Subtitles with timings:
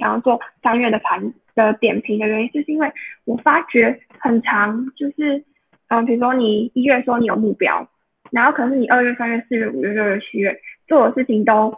[0.00, 2.90] 想要做三月的盘的点评的原因，就是因为
[3.24, 5.44] 我发觉很长，就是
[5.88, 7.86] 嗯，比如说你一月说你有目标，
[8.32, 10.58] 然后可是你二月、三月、四月、五月、六月、七月
[10.88, 11.70] 做的事情都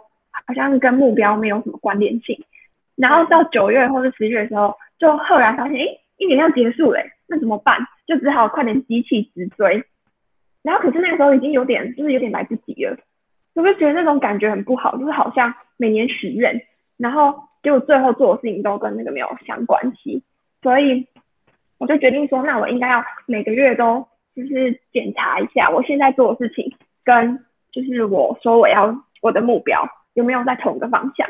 [0.47, 2.43] 好像跟目标没有什么关联性，
[2.95, 5.85] 然后到九月或者十月的时候，就赫然发现，哎，
[6.17, 7.77] 一年要结束嘞，那怎么办？
[8.05, 9.83] 就只好快点机器直追。
[10.61, 12.97] 然后可是那个时候已经有点，就是有点来不及了，
[13.55, 16.61] 我就觉得那种感觉很不好，就是好像每年许愿，
[16.97, 20.21] 然后结果最后做的事情都跟那个没有相关系，
[20.61, 21.07] 所以
[21.79, 31.27] 我就决定说，那我应该要每个月都就是检查一下我现在做的事情跟就是我说我要我的目标有没有在同一个方向，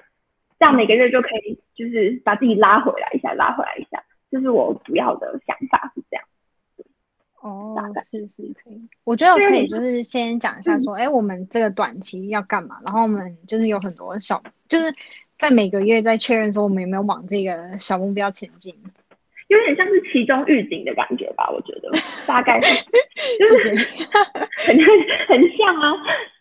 [0.59, 6.25] 这样每个月就可以就是把自己拉回来一下，拉回来一下，这是我主要的想法是这样。
[7.41, 12.77] 哦，是是可以，我觉得可以，就是先讲一下说，哎，我们这个短期要干嘛？
[12.85, 14.85] 然后我们就是有很多小，就是
[15.43, 18.73] 在每个月在确认说我们有没有往这个小目标前进，
[19.49, 21.45] 有点像是其中预警的感觉吧？
[21.53, 21.91] 我觉得
[22.25, 22.85] 大概是，
[23.37, 23.69] 就是
[24.55, 24.73] 很
[25.27, 25.91] 很像啊，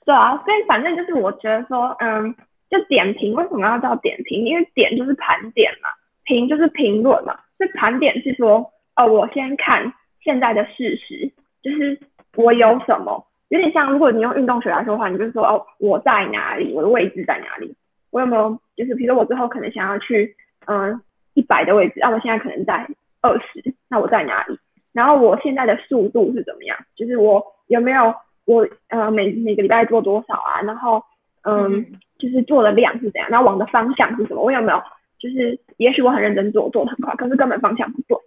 [0.04, 2.32] 对啊，所以反正就是我觉得说，嗯，
[2.70, 4.44] 就点评为什么要叫点评？
[4.44, 5.88] 因为点就是盘点嘛，
[6.22, 9.92] 评就是评论嘛，所以盘点是说，哦，我先看。
[10.22, 11.28] 现在的事实
[11.64, 11.98] 就是
[12.36, 17.74] 我有什么，有点像如果你用运动学来说的话，你就是说哦，我在哪里，我的位置在哪里，
[18.12, 20.34] 我有没有就是比如说我之后可能想要去
[20.66, 21.00] 嗯
[21.34, 22.86] 一百的位置，啊我现在可能在
[23.20, 24.58] 二十，那我在哪里？
[24.92, 26.76] 然后我现在的速度是怎么样？
[26.96, 30.60] 就是我有没有我呃每每个礼拜做多少啊？
[30.62, 31.02] 然后
[31.44, 31.86] 嗯
[32.18, 33.30] 就是做的量是怎样？
[33.30, 34.42] 然后往的方向是什么？
[34.42, 34.82] 我有没有
[35.18, 38.18] 就是也许我很认真做，做的很快，可是根本方向不对。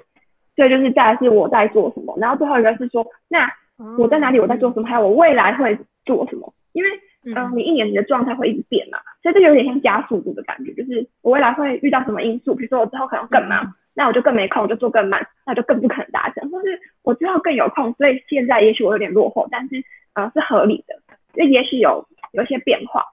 [0.55, 3.51] 所以，就是再来是我在做什么，然后最后一个是说，那
[3.97, 6.53] 我在哪里，我在做什么，还有我未来会做什么？
[6.71, 6.89] 因为，
[7.33, 20.95] 嗯，你一年你的状态会一直变嘛，所以这有点像加速度的感觉，就是我未来会遇到什么因素，比如说我之后可能更忙，那我就更没空，我就做更慢，那就更不可能达成，或是我之后更有空，所以现在也许我有点落后，但是，呃，是合理的，
[21.33, 23.03] 就也许有有一些变化，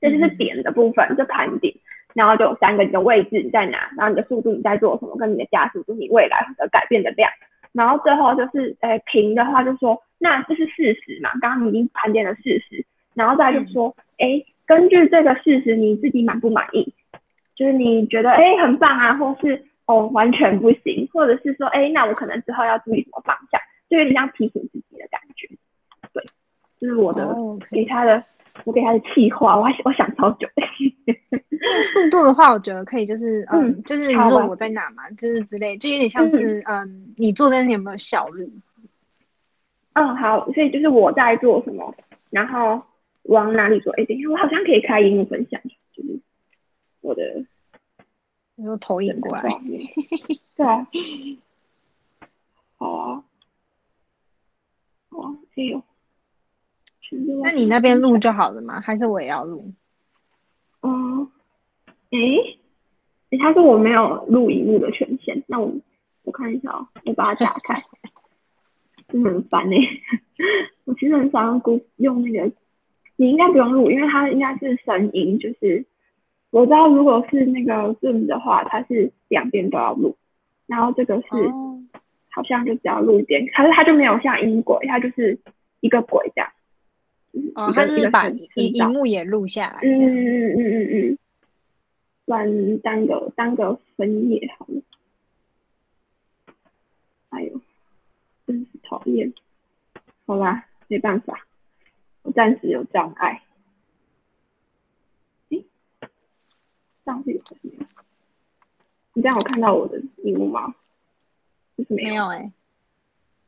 [0.00, 1.74] 这就是点的部分，就盘点。
[2.12, 7.30] 然后就有三个你的位置你在哪，然后你的速度你在做什么，跟你的加速度你未来的改变的量。
[7.72, 11.30] 然后最后就是诶平的话就说，那这是事实嘛？
[11.40, 12.84] 刚刚你已经盘点了事实，
[13.14, 16.92] 然后再就说，哎，根据这个事实你自己满不满意？
[17.54, 25.48] 就是你觉得哎很棒啊，或是哦完全不行，或者是说哎那我可能之后要注意什么方向，就有点像提醒自己的感觉。
[26.12, 26.24] 对，
[26.80, 27.36] 就是我的
[27.70, 28.22] 给他的。
[28.64, 30.46] 我给他的气话，我还我想超久。
[31.06, 38.46] 那个速度的话，我觉得可以，就是嗯，就是你说我在哪嘛，就是之类，就有点像是嗯，你做的有没有效率？
[39.94, 41.94] 嗯，好，所以就是我在做什么，
[42.28, 42.82] 然后
[43.24, 43.92] 往哪里做？
[43.94, 45.60] 哎，等一下，我好像可以开荧幕分享，
[45.92, 46.20] 就是
[47.00, 47.44] 我的，
[48.56, 49.42] 你说投影过来，
[50.56, 50.86] 对啊，
[52.76, 53.24] 好啊，
[55.10, 55.82] 哇，哎呦。
[57.42, 58.80] 那你那边录就好了吗？
[58.80, 59.72] 还是我也要录？
[60.80, 61.28] 哦，
[62.10, 65.74] 哎，他说我没有录荧幕的权限，那我
[66.22, 67.84] 我看一下哦，我把它打开，
[69.08, 69.76] 真的很烦哎！
[70.86, 72.52] 我其实很少用用那个，
[73.20, 75.84] 你应该不用录，因为它应该是声音，就是
[76.48, 80.16] 我知道如果是那个 Zoom 的话，它是两边都要录，
[80.66, 81.28] 然后这个是
[82.30, 85.38] 好像就只要录一边，可是它就没有像音轨，它就是
[85.80, 86.50] 一个轨这样。
[87.56, 89.80] 哦，它是把荧荧幕也录下来。
[89.82, 91.18] 嗯嗯嗯嗯嗯嗯，
[92.24, 94.80] 算单个当个分页好了。
[97.28, 97.60] 哎呦，
[98.46, 99.30] 真是讨厌。
[100.24, 101.46] 好啦，没办法，
[102.30, 103.42] 我暂时有障碍。
[105.48, 105.64] 诶，
[107.04, 107.86] 这样子有没有？
[109.14, 110.76] 你这样有看到我的荧幕吗？
[111.76, 112.52] 就是没有哎。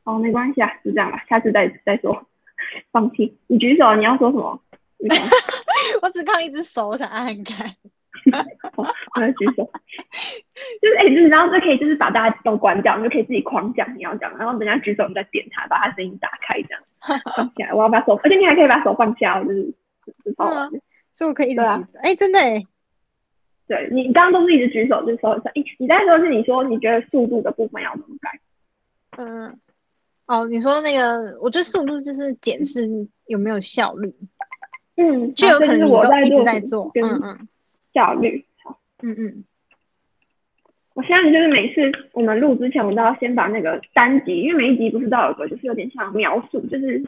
[0.03, 2.27] 哦，没关系啊，就这样吧，下次再再说。
[2.91, 4.61] 放弃，你举手，你要说什么？
[6.01, 7.77] 我只看一只手，我想按开。
[8.75, 9.69] 我要举手，
[10.81, 16.81] 就是哎，就是然后就可以，就是把大家都关掉，你就可以自己狂讲你要讲，然后等下举手，你再点他，把他声音打开，这样
[17.35, 17.73] 放起来。
[17.73, 19.63] 我要把手，而且你还可以把手放下，就是
[20.05, 20.69] 就是好玩。
[21.15, 21.99] 所以我可以一直举手。
[22.01, 22.63] 哎，真的哎。
[23.67, 25.49] 对你刚刚都是一直举手，就说一下。
[25.55, 28.39] 哎，你在说是你说你觉得速度的部分要怎么改？
[29.17, 29.59] 嗯。
[30.25, 32.87] 哦，你说那个，我觉得速度就是检视
[33.25, 34.09] 有没有效率，
[34.95, 37.47] 嗯，就有可能我在做，在做，嗯嗯，
[37.93, 39.43] 效率，好，嗯嗯，
[40.93, 47.03] 我现在就是每次我们录之前，我都要先把那个单集，因为每一集不是都有个，就是有点像描述，就是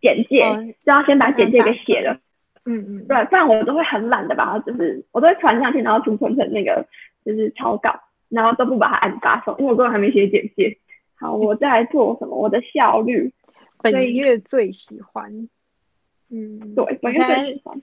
[0.00, 0.40] 简介，
[0.80, 2.18] 就要先把简介给写了，
[2.64, 6.86] 嗯嗯，对，不然我都会很懒的把它，就是我都会传上去，然后储存成那个
[7.24, 7.98] 就是草稿，
[8.28, 10.76] 然后都不把它按发送，因为我根本还没写简介。
[11.16, 12.36] 好，我在做什么？
[12.36, 13.32] 我的效率，
[13.80, 15.48] 本月最喜欢，
[16.28, 17.80] 嗯，对，本月最喜欢。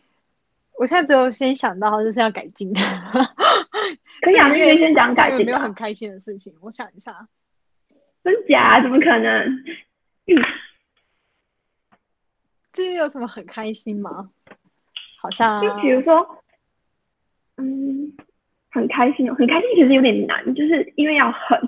[0.81, 5.45] 我现在只有先想到就是要改进，可以啊， 先先讲改进。
[5.45, 7.27] 没有很开心的事情，我想一下，
[8.23, 8.81] 真假？
[8.81, 9.63] 怎么可能？
[10.25, 10.41] 嗯，
[12.73, 14.31] 这有什么很开心吗？
[15.21, 16.43] 好像就比如说，
[17.57, 18.13] 嗯，
[18.71, 21.61] 很开心哦，很开心，其实有点难，就是因为要很，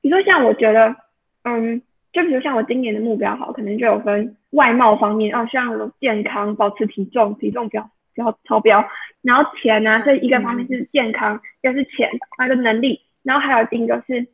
[0.00, 0.96] 比如说像我觉得，
[1.42, 1.82] 嗯，
[2.14, 7.90] 就比如像我今年的目标，好，可能就有分外貌方面，哦，像健康，保持体重，体重不要。
[8.16, 8.84] 要超标，
[9.22, 10.02] 然后钱呢？
[10.04, 14.26] 这一个方面是健康，一个是钱，还有个能力，然后还有第一个是，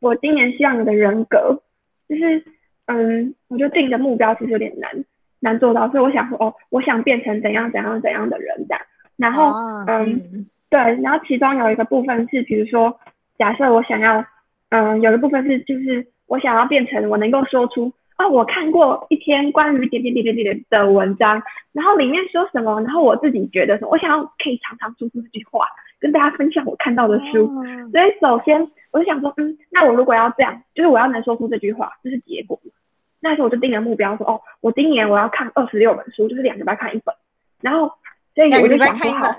[0.00, 1.62] 我今年希望你的人格，
[2.08, 2.44] 就是
[2.86, 5.04] 嗯，我就定的目标其实有点难
[5.40, 8.80] 难做到，所以我想说哦，我想变成怎样怎样怎样的人这样，
[9.16, 9.52] 然后
[9.86, 12.98] 嗯，对，然后其中有一个部分是，比如说
[13.38, 14.24] 假设我想要，
[14.70, 17.92] 嗯，有一部分是就是我想要变成我能够说出。
[18.18, 25.68] 啊，我看过一篇关于点点点点点的文章，然后里面说什么，然后我自己觉得什么，我想要可以常常说出这句话，
[26.00, 27.46] 跟大家分享我看到的书。
[27.92, 28.60] 所以首先
[28.90, 32.58] 我就想说，嗯，那我如果要这样，就是我要能说出这句话，这是结果。
[33.20, 37.14] 那时候我就定了目标，说哦，我今年我要看二十六本书，就是两个礼拜看一本。
[37.60, 37.92] 然后
[38.34, 39.32] 所以我就想说好，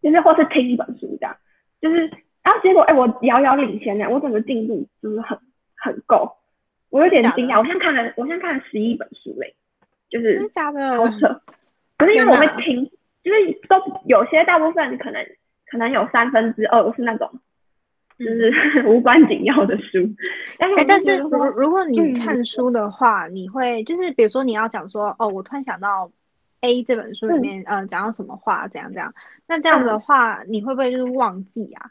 [0.00, 1.36] 就是或是听一本书这样，
[1.80, 2.08] 就是
[2.44, 5.36] 然后结果哎，我遥遥领先呢，我整个进度就是很
[5.76, 6.36] 很够。
[6.94, 9.52] 我有点惊讶，我现在看了，我现在看了十一本书嘞，
[10.08, 11.40] 就是假的，好扯。
[11.98, 12.88] 可是因为我会听，
[13.24, 15.20] 就是都有些大部分可能
[15.66, 17.28] 可能有三分之二是那种，
[18.16, 18.54] 就是
[18.86, 20.08] 无关紧要的书。
[20.56, 26.08] 但是但是如如果你看书的话，你会就是比如说你要讲说哦，我突然想到
[26.60, 29.12] A 这本书里面呃讲到什么话，怎样怎样，
[29.48, 31.90] 那这样子的话你会不会就是忘记啊？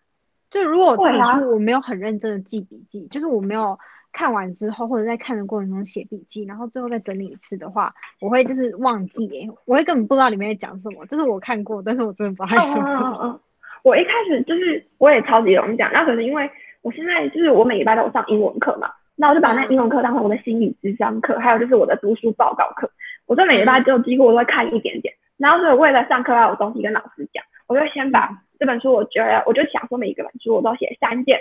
[0.49, 3.77] 就如果这本书我没有很认真的记笔记，就是我没有。
[4.13, 11.06] 看完之后，或者在看的过程中写笔记，然后最后再整理一次的话，我会就是忘记，我会根本不知道里面在讲什么。
[11.07, 13.04] 这是我看过，但是我真的不太清楚。
[13.04, 13.39] 嗯嗯
[13.83, 16.50] 我一开始就是我也超级容易讲，那可是因为
[16.83, 22.89] 我现在就是我每礼拜都有上英文课嘛，那我就把那英文课当成我的心理智商课，还有就是我的读书报告课。
[23.25, 31.38] 我这每礼拜就几乎我都会看一点点，然后所以为了上课要有东西跟老师讲，我就先把这本书，我觉得我就想说每一个本书我都写三件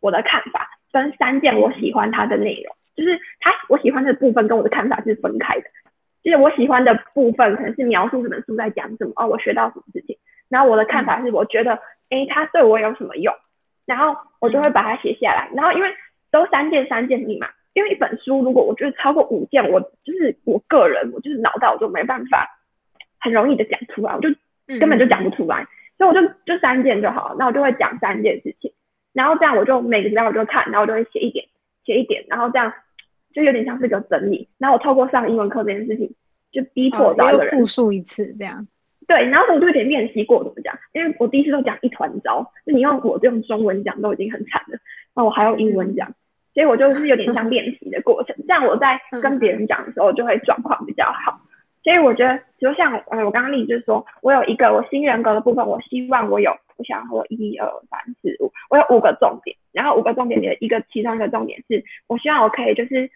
[0.00, 0.68] 我的看法。
[0.96, 5.64] 分三件我喜欢它的内容，就是它我喜欢的部分跟我的看法是分开的。
[6.24, 10.16] 就是我喜欢的部分可能是描述这本书在讲什么，哦，我学到什么事情。
[10.48, 11.78] 然后我的看法是我觉得，
[12.10, 13.32] 哎，它对我有什么用？
[13.84, 15.48] 然后我就会把它写下来。
[15.54, 15.88] 然后因为
[16.32, 22.48] 都三件三件密嘛，因为一本书如果我觉得超过五件，我就是我个人我就是脑袋我就没办法
[23.20, 24.28] 很容易的讲出来，我就
[24.80, 25.64] 根本就讲不出来。
[25.96, 28.72] 所以我就就三件就好，那我就会讲三件事情。
[29.16, 31.46] 然后这样我就每个礼拜我就看，然后我就会写一点，
[31.86, 32.70] 写一点，然后这样
[33.32, 34.46] 就有点像是一个整理。
[34.58, 36.14] 然后我透过上英文课这件事情，
[36.52, 38.68] 就逼迫到一个人复述一次这样。
[39.08, 44.78] 对，然后我就有点练习过怎么讲，因为我第一次都讲一团糟，就你用我用中文讲都已经很惨了，
[45.14, 46.12] 那我还用英文讲，
[46.52, 48.36] 所以我就是有点像练习的过程。
[48.46, 51.40] 这样我在跟别人讲的时候就会状况比较好。
[51.82, 56.52] 所以我觉得，就像呃我刚刚例子就是说，我有一个我新人格的部分，我希望我有。
[56.76, 63.10] 我想我一二三四五，我有五个重点，然后五个重点里的一个其中一个重点是，我希望我可以就是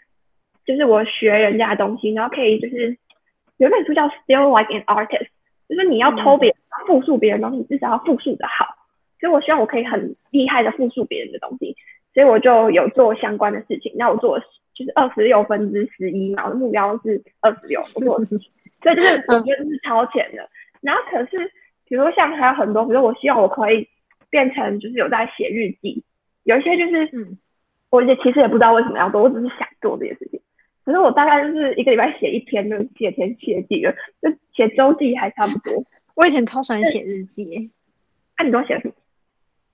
[0.64, 2.96] 就是我学人家的东西，然后可以就是
[3.58, 5.28] 有本书叫 Still Like an Artist，
[5.68, 6.56] 就是你要偷别人
[6.86, 8.74] 复述别人东西，你至少要复述的好，
[9.20, 11.76] 所以我希望我可以很厉害的复述别人的东西，
[12.14, 14.38] 所以我就有做相关的事情，那我做
[14.74, 18.38] 就是二十六分之十一嘛，我的目标是二十六，我做所
[18.92, 20.48] 以就是 我觉得是超前的，
[20.80, 21.52] 然后可是。
[21.90, 23.88] 比如像还有很多，比如我希望我可以
[24.30, 26.04] 变成就是有在写日记，
[26.44, 27.36] 有一些就是，嗯，
[27.90, 30.40] 我也其实也不知道为什么要做，我只是想做这些事情。
[30.84, 33.92] 可是我大概就是一个礼拜写一篇就写天写地了，
[34.22, 35.84] 就写周记还差不多。
[36.14, 37.72] 我以前超喜欢写日记，
[38.38, 38.94] 那你都写什么？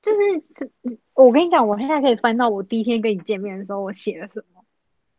[0.01, 4.65] 就是我跟你讲，我现在可以翻到我第一天跟你见面的时候，我写了什么。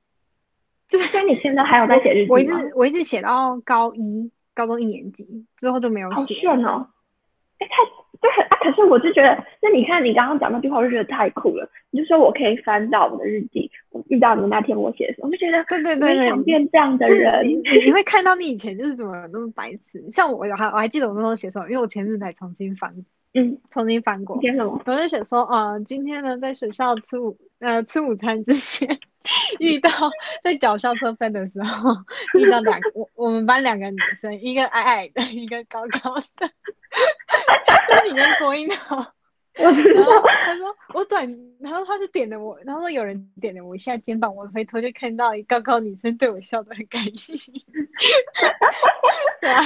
[0.89, 4.31] 就是你现在还有在写日记我一直我一直写到高一。
[4.57, 6.15] 高中一年级之后就没有写。
[6.15, 6.87] 好炫哦！
[7.59, 7.75] 哎，太
[8.19, 8.57] 对啊！
[8.61, 11.69] 可是我就觉得，那你看你刚刚讲那句话，我就觉得太酷了。
[11.91, 17.47] 你就说我可以翻到我的日记，我遇到你那天我写的时候，我就觉得对对对想变这样的人。
[17.85, 20.03] 你会看到你以前就是怎么那么白痴？
[20.11, 22.95] 像我还我还记得我那时候写什么，因为我前日才重新翻，
[23.35, 24.41] 嗯，重新翻过。
[24.41, 24.81] 写什么？
[24.85, 28.99] 我就写说，呃，今天呢在学校吃午呃吃午餐之前，
[29.59, 29.89] 遇到
[30.43, 31.91] 在缴校车费的时候，
[32.33, 36.51] 遇到两我我们班两个女生，一个矮矮的，一个高高的。
[37.89, 39.13] 那你跟郭英好，
[39.57, 40.23] 我知道。
[40.45, 41.27] 他说我转，
[41.59, 47.37] 然后他就点了我，然后说有人点了我一下肩膀，我回头就看到一高高女生对我笑得很开心。
[49.41, 49.63] 对啊，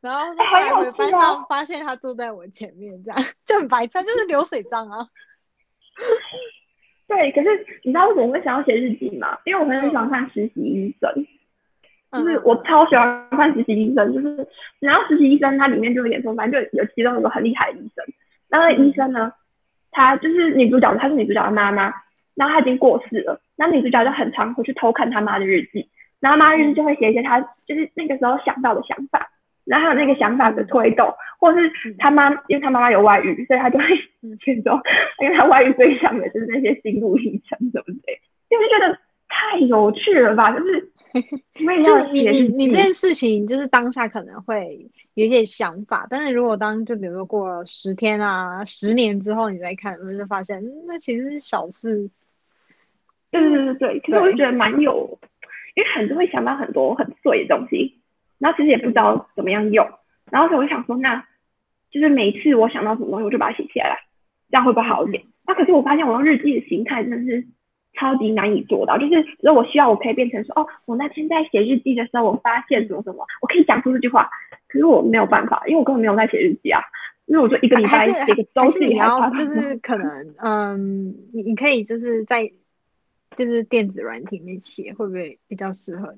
[0.00, 5.08] 然后后来回班上发现他坐在我前面，这样就很白痴，就是流水账啊。
[7.08, 7.48] 对，可是
[7.84, 9.38] 你知道为什么会想要写日记吗？
[9.46, 11.26] 因为我很喜欢看实习医生，
[12.12, 14.46] 就是我超喜欢看实习医生，就是
[14.78, 18.04] 然后实习医生他里面就有演说，反正就有其中一个很厉害的医生，
[18.50, 19.32] 那个医生呢，
[19.90, 21.92] 他就是女主角，她是女主角的妈妈，
[22.34, 25.88] 然后她已经过世了，那女主角就很常回去偷看她妈的日记，
[26.20, 29.30] 然后妈日记就会写一些她就是那个时候想到的想法。
[29.68, 31.06] 然后还有那个想法的推动，
[31.38, 33.84] 或者是他妈，因为他妈妈有外遇，所以他就会
[34.40, 34.80] 去说，
[35.20, 38.20] 因为他外遇对象的就是那些心路历程，对不对？
[38.48, 38.98] 就是觉得
[39.28, 40.50] 太有趣了吧？
[40.52, 40.90] 就是，
[41.84, 52.10] 就你你你这件事情，就是当下可能会有一些想法，但是如果当就比如说过了十天啊、十年之后，你再看，就发现那其实是小事。
[53.30, 55.18] 对对对对，其实我就觉得蛮有，
[55.74, 57.97] 因为很多会想到很多很碎的东西。
[58.38, 59.86] 然后其实也不知道怎么样用，
[60.30, 61.24] 然后所以我就想说，那
[61.90, 63.98] 就是每次我想到什么东西，我就把它写下来，
[64.50, 65.24] 这样会不会好一点？
[65.46, 67.46] 那可是我发现我用日记的形态真的是
[67.94, 74.28] 超级难以做到，就是如果我需要，我可以变成说，哦，我那天在写日记的时候，我发现什么什么，我可以讲出这句话。
[74.68, 76.80] 可是我没有办法，因为我根本没有在写日记啊，
[77.24, 82.52] 因为我就一个礼拜写个周记，然后就 是可能，嗯，你你可以就是在
[83.34, 86.14] 就是电子软体里面写，会不会比较适合？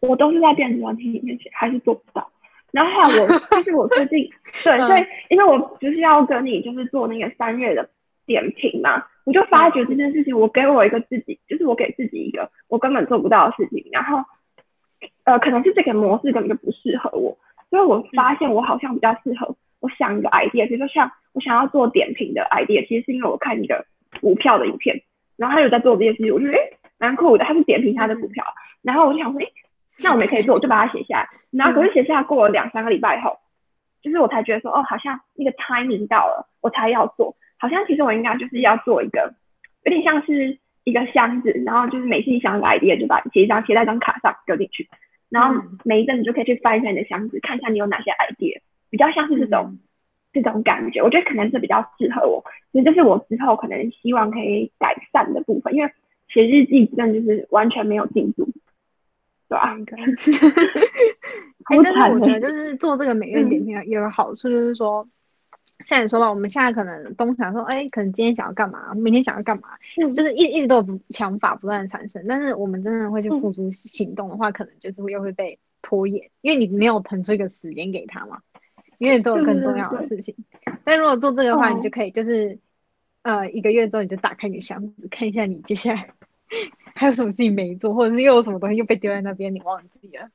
[0.00, 2.30] 我都是在电子软体里面写，还是做不到。
[2.72, 4.30] 然后我，就是我最近
[4.62, 7.90] 对，所以因为我不是要跟你就是做那个三月的
[8.26, 13.84] 点评嘛，我就发觉这件事情，我给我一个自己，就是我给自己一个我根本做不到的事情。
[13.90, 14.18] 然后
[15.24, 17.36] 呃，可能是这个模式根本就不适合我，
[17.70, 19.56] 所以我发现我好像比较适合。
[19.80, 23.84] 我想一个 idea，比如说像我想要做点评的 idea，其实是因为我看一个
[24.20, 25.02] 股票的影片，
[25.36, 26.58] 然后他有在做这件事情，我觉得哎
[26.98, 28.44] 蛮酷的，他是点评他的股票，
[28.82, 29.46] 然后我就想说哎。
[30.02, 31.28] 那我们也可以做，我就把它写下来。
[31.50, 33.38] 然后可是写下来过了两三个礼拜以后，
[34.02, 37.34] 就是我才觉得说，哦，好像那个 timing 到了，我才要做。
[37.58, 39.34] 好像其实我应该就是要做一个，
[39.84, 44.88] 有点像是一个箱子，然后就是每次你想来 idea 就把写一张写在一张卡上丢进去，
[45.28, 49.78] 然后每一阵你就可以去翻一下你的箱子，看一下你有哪些 idea，比较像是这种
[50.32, 51.02] 这种感觉。
[51.02, 52.42] 我觉得可能是比较适合我，
[52.72, 55.90] 所以这是我之后可能希望可以改善的部分，因为
[56.28, 58.48] 写日记真的就是完全没有进度。
[59.50, 59.74] 对啊，
[61.66, 65.08] 哎，但是我觉得就是做这个每月点评有个好处，就是说，
[65.84, 69.70] 像你说吧，我们现在可能东想说，哎，可能今天想要干嘛，明天想要干嘛，
[70.14, 78.38] 就是一一直都有想法不断的产生，但是我们真的会去付诸行动的话，可能就是又会被拖延，因为你没有腾出一个时间给他嘛，
[78.98, 80.36] 因为都有更重要的事情。
[80.84, 82.60] 但如果做这个的话，你就可以就是，
[83.22, 86.10] 呃，一个月之后你就打开你的箱子，看一下你接下来。
[86.94, 90.28] 还有什么事情没做，或者是又有什么东西又被丢在那边，你忘记了？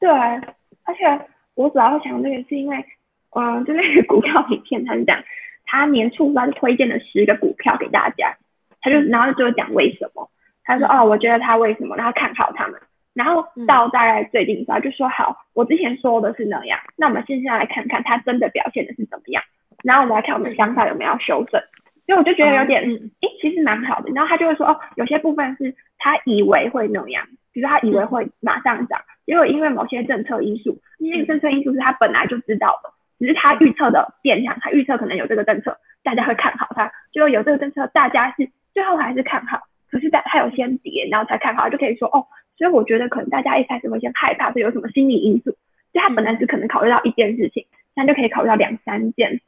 [0.00, 2.84] 对，而且我主要想这个是因为，
[3.30, 5.22] 嗯，就那个股票影片，他是讲
[5.64, 8.36] 他年初他就推荐了十个股票给大家，
[8.80, 10.30] 他就然后就讲为什么，
[10.64, 12.80] 他说哦，我觉得他为什么，然后看好他们，
[13.14, 19.42] 然后到大概最近时候就说好，我之前说的是那样，那我们现在来看看他真的表现的是怎么样，
[19.84, 21.60] 然后我们来看我们想法有没有修正。
[22.06, 22.82] 所以我就觉得有点，
[23.20, 24.10] 哎，其实蛮好的。
[24.12, 42.26] 然后他就会说，哦，有些部分是他以为会那样，比如他以为会马上涨，结果因为某些政策因素，那个政策因素是他本来就知道的，只是他预测的变量，他预测可能有这个政策，大家会看好它，就有这个政策，大家是最后还是看好，可是在他有先跌，然后才看好，就可以说，哦，
[42.58, 45.44] 所以我觉得可能大家一开始会先害怕，是有什么心理因素，
[45.92, 49.40] 所以他本来只可能考虑到一件事情，现在就可以考虑到两三件。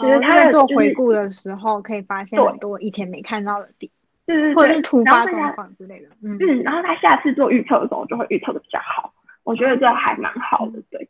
[0.00, 3.90] 就是他在做回顾的时候，可以发现很多以前没看到的点，
[4.26, 6.08] 对对对，或者是突发状况之类的。
[6.22, 9.12] 嗯，然后他下次做预测的时候，就会预测的比较好。
[9.44, 11.08] 我觉得这还蛮好的，对。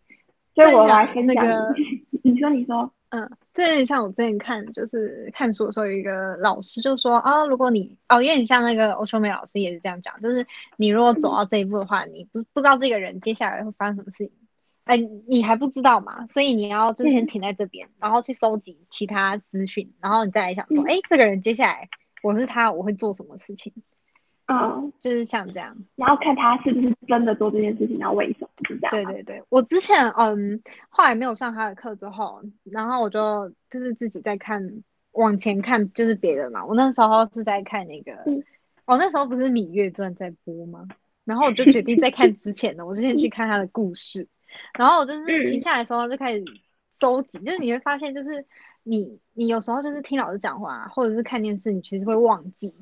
[0.54, 1.44] 所以我来分享，
[2.22, 10.44] 你说你说，嗯，这有点像我之前看，就是看书的时候，有一个老师就说啊，如果你哦，有点像那个欧秋梅老师也是这样讲，就是
[10.76, 14.32] 你如果走到这一步的话，你不不知道这个人接下来会发生什么事情。
[14.90, 14.96] 哎，
[15.28, 16.26] 你还不知道嘛？
[16.26, 21.88] 所以你要就先停在这边，然后去收集其他资讯，然后你再来想说，哎，这个人接下来
[22.24, 23.72] 我是他，我会做什么事情？
[24.46, 28.90] 嗯，就是像这样，然后看他是不是真的做这件事情，然后为什么是这样？
[28.90, 34.82] 对对对，我之前嗯，后来没有上他的课之后，然后我就就是自己在看
[35.12, 36.66] 往前看，就是别人嘛。
[36.66, 38.12] 我那时候是在看那个。
[38.86, 40.88] 哦，那时候不是《芈月传》在播吗？
[41.24, 44.26] 然后我就决定再看之前的，我之前去看他的故事。
[44.78, 46.44] 然后我就是停下来的时候就开始
[46.98, 48.44] 收集，就是你会发现，就是
[48.82, 52.74] 你你有时候就是听老师讲话，或者是看电视，你其实会忘记，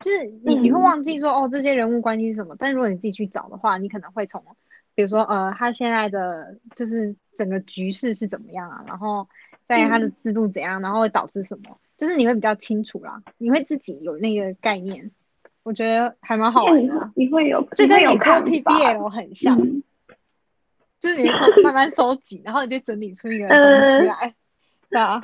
[0.00, 2.56] 就是你你会忘记说哦这些人物关系是什么。
[2.58, 4.44] 但如果你自己去找的话，你可能会从
[4.94, 9.28] 比如说呃他现在的就是整个局势是怎么样啊，然后
[9.66, 15.10] 在他的制度怎样，然后会导致什么，就是你会比较清楚啦，你会自己有那个概念。
[15.62, 19.58] 我觉得还蛮好玩的，你会有这跟你做 PBL 很像。
[21.06, 24.34] 就是你从 慢慢收集，然后你就整理出一个东西来，
[24.90, 25.22] 对啊，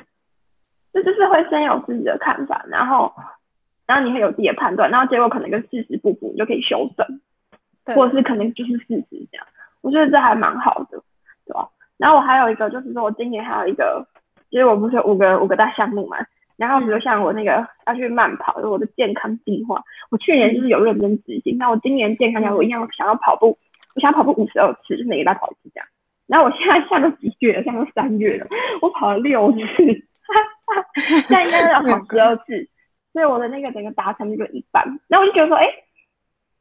[0.93, 3.13] 这就是会先有自己的看法，然后，
[3.85, 9.45] 然后你会有自己的判断，然后结果可能跟事实不符，你就可以修正，或者是可能就是事实这样。
[9.81, 11.03] 我觉得这还蛮好的，
[11.45, 11.67] 对吧？
[11.97, 14.07] 然后我还有一个就是说，我今年还有一个，
[14.49, 16.17] 其实我不是五个五个大项目嘛，
[16.55, 23.57] 然后比如像我那个要去慢跑，我的健康计划，我去年就是有认真执行，那我今年健康计划我一样想要跑步。
[23.95, 25.87] 我想跑步五十二次，就每个礼拜跑一次这样。
[26.25, 27.63] 然后我现在现在都几月了？
[27.63, 28.47] 现在都三月了，
[28.81, 32.67] 我跑了六次，现在应该要跑十二次，
[33.11, 34.99] 所以我的那个整个达成率就一半。
[35.07, 35.67] 那我就觉得说，哎，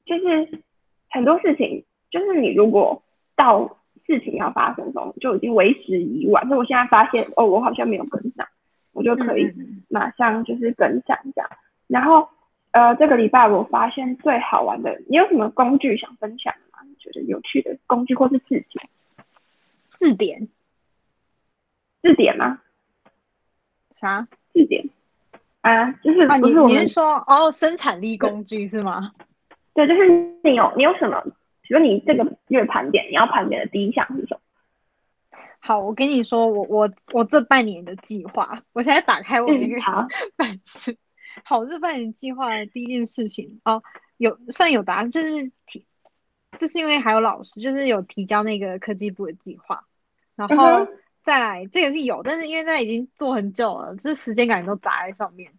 [0.05, 0.63] 就是
[1.11, 3.03] 很多事情，就是你如果
[3.37, 6.47] 到事情要发生中就已经为时已晚。
[6.49, 8.47] 所以我现在发现，哦，我好像没有跟上，
[8.93, 9.51] 我就可以
[9.89, 11.49] 马上就是跟上这样。
[11.87, 12.29] 然后
[12.73, 16.53] 呃，这个礼拜我发现最好玩的，你有什么工具想分享？
[17.13, 18.89] 觉得有趣的工具或是字典，
[20.01, 20.49] 字典，
[22.03, 22.61] 字典吗？
[23.95, 24.89] 啥字典？
[25.61, 29.13] 啊，就是啊，你你是说哦，生产力工具是吗？
[29.75, 30.09] 对，就是
[30.43, 31.23] 你有你有什么？
[31.63, 34.41] 比如你这个月盘点，你要盘点的第一项是什么？
[35.61, 39.77] 好，我跟你说，我我我这半年的计划，我现在打开我那个
[40.37, 40.97] 本子。
[41.45, 43.83] 好，这半年计划的第一件事情哦，
[44.17, 45.87] 有算有答案，就是提。
[46.59, 49.85] 这是因为还有老师，就是有提交那个科技部的计划，
[50.37, 50.87] 然后
[51.25, 55.51] 再来这个是有，但是因为在已经做很久了，就是时间感都砸在上面。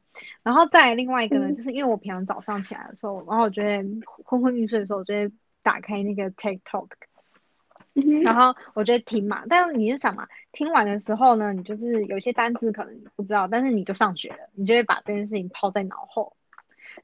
[0.44, 3.84] 然后再另外一个呢，就是因为我平常早上起来的时候，然后我觉得
[4.24, 5.32] 昏昏欲睡的时候，我就会
[5.64, 6.88] 打开那个 TikTok，
[8.24, 9.44] 然后我觉得听嘛。
[9.50, 16.36] 但是你就想嘛，听完的时候呢，你就是有些单词可能不知道，但是你就上学了，你就会把这件事情抛在脑后。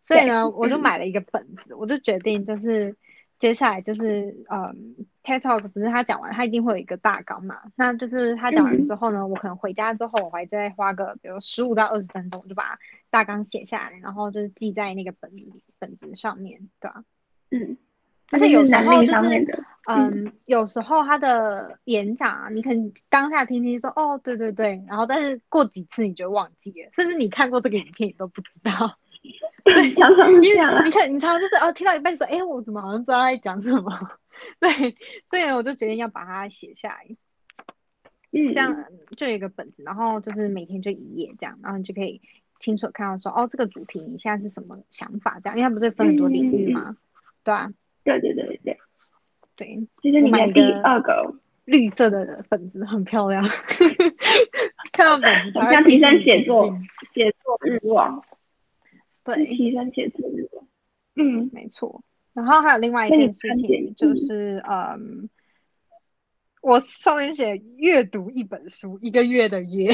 [0.02, 2.96] 所以呢，我就买了一个本子，我就决定就是。
[3.40, 7.58] 接下来就是，嗯，TED Talk 不是他讲完，他一定会有一个大纲嘛？
[7.76, 12.78] 那就是他讲完之后呢，我可能回家之后，我还再花个，比如十五到二十分钟，就把
[13.10, 17.04] 大纲写下来，然后就是记在那个本里本子上面，对吧？
[17.52, 17.78] 嗯。
[18.32, 19.48] 而且有时候就是，
[19.88, 29.00] 嗯，有时候他的演讲啊，你可能当下听听说，哦，对对对，然后但是过几次你就忘记了，甚至你看过这个影片你都不知道。
[29.76, 30.86] 对，常常是这样。
[30.86, 33.92] 你看，你常常就是哦，听到一半说，哎，我怎么好像知道他在讲什么？
[34.60, 34.70] 对，
[35.30, 37.06] 所以我就决定要把它写下来。
[38.32, 38.86] 嗯，这样
[39.18, 42.22] 就有一个本子，然后就是每天就一页这样，然后你就可以
[42.60, 45.40] 清楚看到说，哦，这个主题你现在是什么想法？
[45.44, 46.96] 这样，因为它不是分很多领域吗？
[47.44, 47.72] 对啊，
[48.04, 48.78] 对对对对
[49.56, 49.88] 对。
[50.02, 51.34] 其实你的第二个
[51.66, 53.44] 绿色的本子很漂亮，
[54.94, 56.66] 看到本子像提升写作
[57.14, 58.24] 写作欲望。
[59.36, 60.68] 对，提升写作欲望。
[61.16, 62.04] 嗯，没错。
[62.34, 65.30] 然后还有另外一件事情，就是嗯，
[66.62, 69.92] 我上面写阅读一本书一个月的约。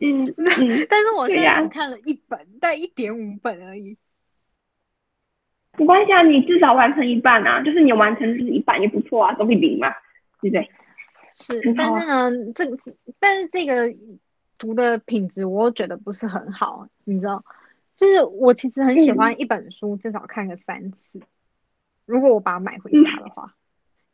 [0.00, 0.34] 嗯，
[0.90, 3.96] 但是我现在只看了一本，但一点五本而已。
[5.78, 9.88] 没关系啊，你至少完成一半啊，就是你完成就是一半也不错啊，总比零嘛，
[10.40, 10.68] 对不对？
[11.32, 12.64] 是，但是呢，这
[13.20, 13.94] 但是这个
[14.58, 17.44] 读的品质我觉得不是很好，你知道。
[17.98, 21.20] 就是我其实很喜欢一本书，至少看个三次。
[22.06, 23.56] 如果我把它买回家的话，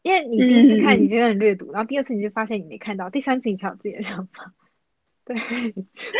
[0.00, 4.54] 因为你第一次看你就很略读，然后第二次你就发现你没看到，第三次你才有自己的想法。
[5.26, 5.36] 对，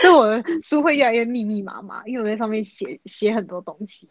[0.03, 4.09] 所以我的书会越来越密密麻麻，因为我在上面写写很多东西。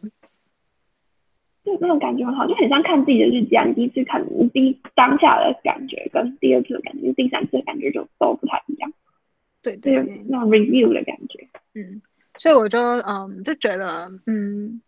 [1.64, 3.64] 就那种感觉很好，就很像看自己的日记啊。
[3.66, 8.92] 你第一次看，你第一当下的感觉跟第二次的感觉、第三次的感觉就都不太一样。
[9.62, 9.96] 对对，
[10.28, 12.02] 那种 review 的感觉，嗯。
[12.38, 14.82] 所以我就嗯就觉得嗯，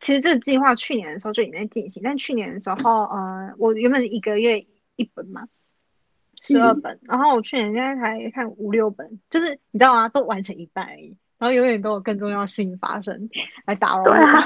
[0.00, 5.48] 其实这个计划去年的时候就已经在进行，但去年的时候呃，我原本一个月一本嘛，
[6.40, 10.08] 十二本，然后我去年现在才看五六本，就是你知道吗？
[10.08, 13.28] 都完成一半而已，然后永远都有更重要事情发生
[13.66, 14.10] 来打扰我，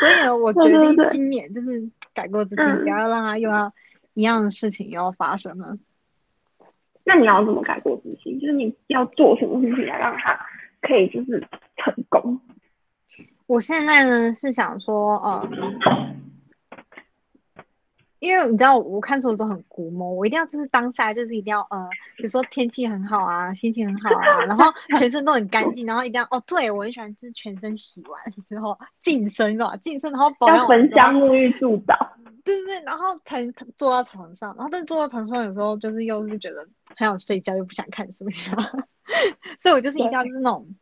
[0.00, 3.72] 所以呢，我决定今年就是改过自新，不要让它又要
[4.14, 5.76] 一样的事情又要发生了。
[7.04, 8.38] 那你要怎么改过自新？
[8.38, 10.38] 就是你要做什么事情来让它？
[10.80, 12.40] 可以就是成功，
[13.46, 15.48] 我现在呢是想说，呃，
[18.18, 24.64] 因为你知道我看书的时候很古摸，我一定要就是当下就是一定要呃，比如说天气很好啊，心情很好啊， 然后
[24.96, 31.96] 全身都很干净，然后一定要哦，对我很喜欢就是全身洗完之后净身吧，净身然后保养焚香沐浴祝祷，
[32.44, 38.24] 对对对，然后才坐到床上，然后但是坐到床上有时候就是又是觉得很想睡觉，又不想看书，
[39.58, 40.74] 所以我就是一定要就是那种，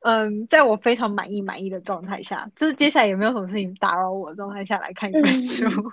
[0.00, 5.64] 嗯，在我非常满意满意的状态下，就是接下来也没有什么事情打扰我的状态下来看一本书。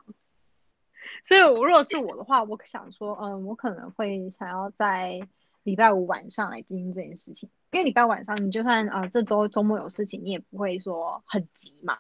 [1.27, 5.19] 所以，我如果是我的话，我想说，嗯，我可能会想要在
[5.63, 11.97] 礼拜五晚上来进行这件事情，因为礼拜晚上你就算呃这周周末有事情，你也不会说很急嘛，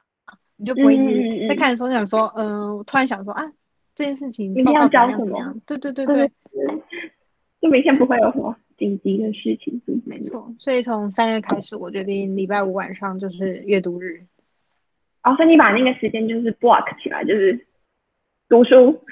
[0.57, 0.95] 你就不会
[1.49, 3.51] 在看的时候想说，嗯，我突然想说啊，
[3.95, 5.55] 这件事情明天要交什么？
[5.65, 6.05] 对对对。
[6.05, 6.31] 对，
[7.61, 9.81] 就明天不会有什么紧急的事情。
[10.05, 14.21] 没错，所以从三月开始，我决定礼拜五晚上就是阅读日。
[15.23, 17.65] 哦，所以你把那个时间就是 block 起来，就是。
[18.47, 19.03] 读书，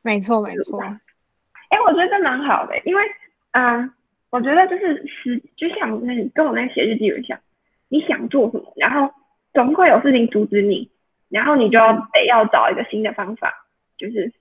[0.00, 0.80] 没错没错。
[0.80, 3.02] 哎，我觉得这蛮好的，因为，
[3.52, 3.92] 嗯，
[4.30, 7.38] 我觉得就是时，就像那你跟我那写日记一样，
[7.90, 9.12] 你想做什么，然后
[9.52, 10.90] 总会有事情阻止你，
[11.28, 13.52] 然后你就要得要找一个新的方法，
[13.98, 14.32] 就是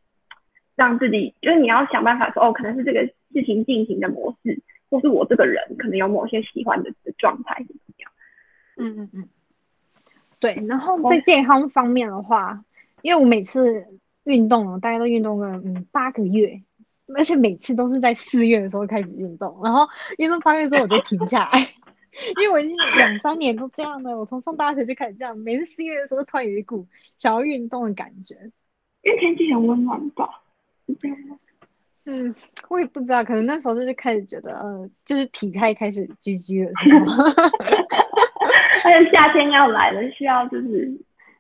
[0.75, 8.12] 让自己，就是你要想办法说，哦，可能是这个事情进行的模式，或是我这个人可能有某些喜欢的的状态是怎么样。
[8.77, 9.29] 嗯嗯嗯，
[10.39, 10.63] 对。
[10.67, 12.63] 然后在健康方面的话，
[13.01, 13.86] 因为我每次。
[14.25, 16.62] 运动，大家都运动个嗯八个月，
[17.13, 19.86] 而且每次都是在四月的时候开始运动，然后
[20.17, 21.59] 运动八个月之后我就停下来，
[22.39, 26.88] 因为我已经两三年都这样了，我从上大学就开始这样，每次四月的时候突然有一股
[27.19, 28.36] 想要运动的感觉，
[29.01, 30.41] 因为天气很温暖吧？
[32.06, 32.36] 嗯，
[32.69, 37.15] 我也不知道，可能那时候就是开始觉得，嗯，就是体态开始居居了，是吗？
[38.84, 40.99] 而且夏天要来了，需要就是。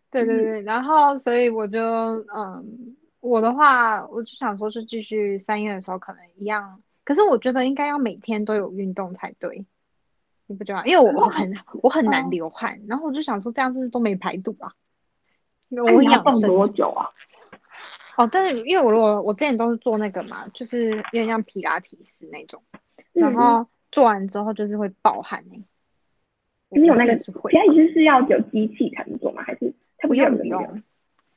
[0.09, 9.65] 对对对，然后所以我就嗯，我的话我就想说，是继续三月的时候可能一样，可是我觉得应该要每天都有运动才对，
[10.45, 10.87] 你不觉得？
[10.87, 14.71] 因为我很我很难流汗，然后我就想说这样子都没排毒啊。
[15.69, 17.09] 我养生多久啊？
[18.17, 22.63] 哦，但是因为我我我之前都是做那个嘛，就是有点像皮拉提斯那种，
[23.13, 25.61] 然后做完之后就是会爆汗哎。
[26.69, 29.43] 你有那个皮拉提斯是要有机器才能做吗？
[29.43, 29.73] 还是？
[30.07, 30.83] 不用不用，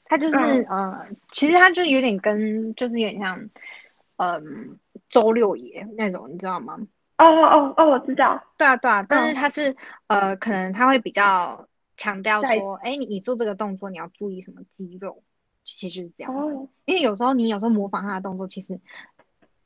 [0.04, 0.36] 它就是
[0.68, 3.48] 呃，其实它就有点跟，就是有点像，
[4.16, 6.76] 嗯，周六爷那种，你知道吗？
[7.18, 8.42] 哦哦哦，我知道。
[8.58, 9.76] 对啊对啊，但是它是
[10.08, 15.22] 呃，可能他会比较强调说，哎，你你做这个动作你要注意什么肌肉，
[15.66, 16.35] 其实是这样。
[16.35, 16.68] 哦。
[16.87, 18.81] 因为有时候你有时候模仿他的动作，其实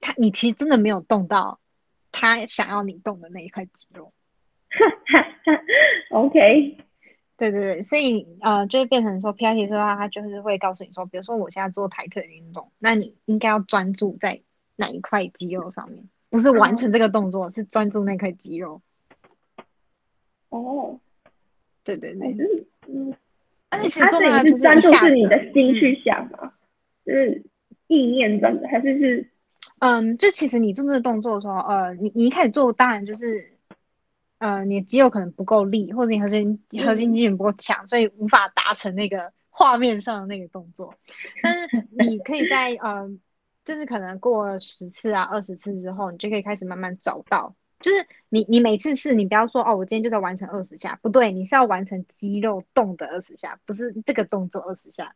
[0.01, 1.61] 他你其实真的没有动到
[2.11, 4.13] 他想要你动的那一块肌肉。
[6.11, 6.79] OK。
[7.37, 14.43] 对对对，所以呃，就会变成说 P R T 的话，他就是会告诉你说，比如说我现在做抬腿运动，那你应该要专注在
[14.77, 18.83] 哪一块肌肉上面，不是完成这个动作，是专注那块肌肉。
[20.51, 21.01] 哦，
[21.83, 22.37] 对对对，
[22.89, 23.15] 嗯，
[23.71, 26.53] 而且重要是专注是你的心去想吗？
[27.07, 27.43] 就是
[27.87, 29.31] 意念专注，还是是？
[29.79, 33.57] 嗯，就其实你做这个动作的时候，呃，你你一开始做，当然就是。
[34.41, 40.95] 呃，你的肌肉可能不够力，或者你核心核心肌群不够强，所以无法达成那个画面上的那个动作。
[41.43, 43.07] 但是你可以在呃，
[43.67, 47.55] 就是可能过十次啊、二十次之后，你就可以开始慢慢找到。
[47.81, 55.15] 就是你你每次试，你不要说哦，我今天就在完成二十下，不对，你是要完成肌肉动的二十下，不是这个动作二十下。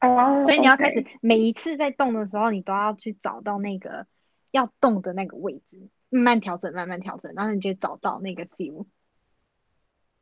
[0.00, 0.38] 哦。
[0.42, 4.06] 所以你要开始每一次在动的时候，你都要去找到那个
[4.50, 5.88] 要动的那个位置。
[6.14, 8.84] 慢慢调整，慢慢调整，然后你就找到那个 feel。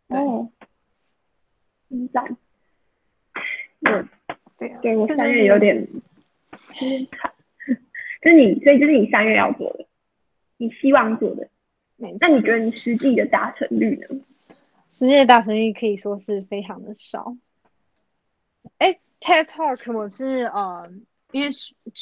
[0.06, 0.52] 哦，
[1.88, 2.36] 很赞。
[3.80, 4.04] 对
[4.56, 7.32] 对对我三月有点有点惨，
[8.22, 9.88] 就是你，所以就是你三月要做的，
[10.60, 11.48] 你希望做的。
[11.96, 14.20] 那你觉得你实际的达成率呢？
[14.90, 17.34] 实际的达成率可以说是非常的少。
[18.78, 20.90] 哎，TED Talk 我是呃。
[21.32, 21.48] 因为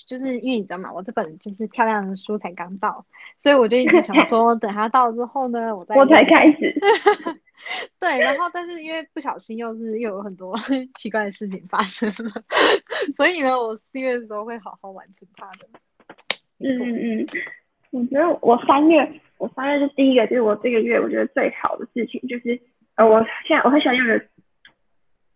[0.07, 0.91] 就是因为你知道吗？
[0.91, 3.05] 我这本就是漂亮的书才刚到，
[3.37, 6.75] 所以我就一直想说， 等它到之后呢，我再我才开始。
[7.99, 10.59] 对，然后但是因为不小心又是又有很多
[10.99, 12.43] 奇怪的事情发生了，
[13.15, 15.69] 所以呢，我四月的时候会好好完成它的。
[16.61, 17.27] 嗯嗯嗯，
[17.91, 22.61] 我觉得我三月我三月是第一个，就是我这个月我觉得最好的事情就是
[22.97, 24.19] 呃，我现在我很喜欢用的，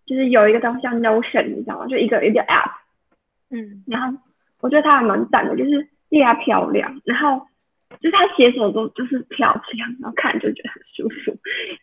[0.07, 1.87] 就是有一个东西叫 Notion，你知道吗？
[1.87, 2.73] 就一个一个 App。
[3.51, 4.19] 嗯，然后
[4.61, 7.47] 我觉得它还蛮赞的，就是第一漂亮，然后
[8.01, 11.39] 就是它写什么都就是漂亮，然后看就觉得很舒服。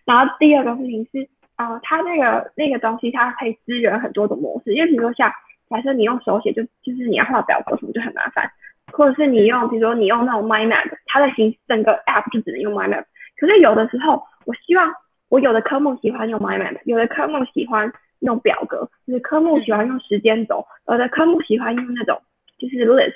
[0.06, 5.32] 然后第二个事情是，啊，它那个那个东西它可以支援很多的模式，因为比如说像
[5.70, 8.52] 假设你用手写，就就是你要画表格什么就很麻烦，
[8.92, 13.04] 或者是你用比如说你用那种 mind map，它的形整个 app 就只能用 mind map。
[13.38, 14.92] 可是有的时候，我希望
[15.30, 22.22] 我有的科目喜欢用 mind map，有的科目喜欢用表格，有的科目喜欢用时间轴，有的科目喜欢用那种
[22.58, 23.14] 就是 list，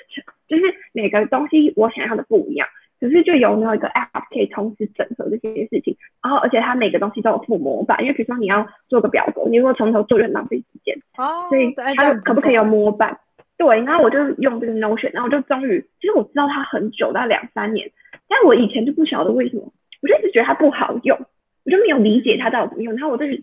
[0.48, 2.66] 就是每个东西我想要的不一样。
[3.00, 13.18] 可是就有没有一个 app 可以同时整合这些事情，然后而且它每个东西都有附模板，因为比如说你要做个表格，你如果从头做就很浪费时间，哦，所以它可不可以有模板？
[13.56, 17.90] 对，然后我就用这个 Notion，然后我就终于，其实我知道它很久，大概两三年，
[18.28, 21.18] 但我以前就不晓得为什么，我就一直觉得它不好用，
[21.64, 22.94] 我就没有理解它到底怎么用。
[22.94, 23.42] 然后我就是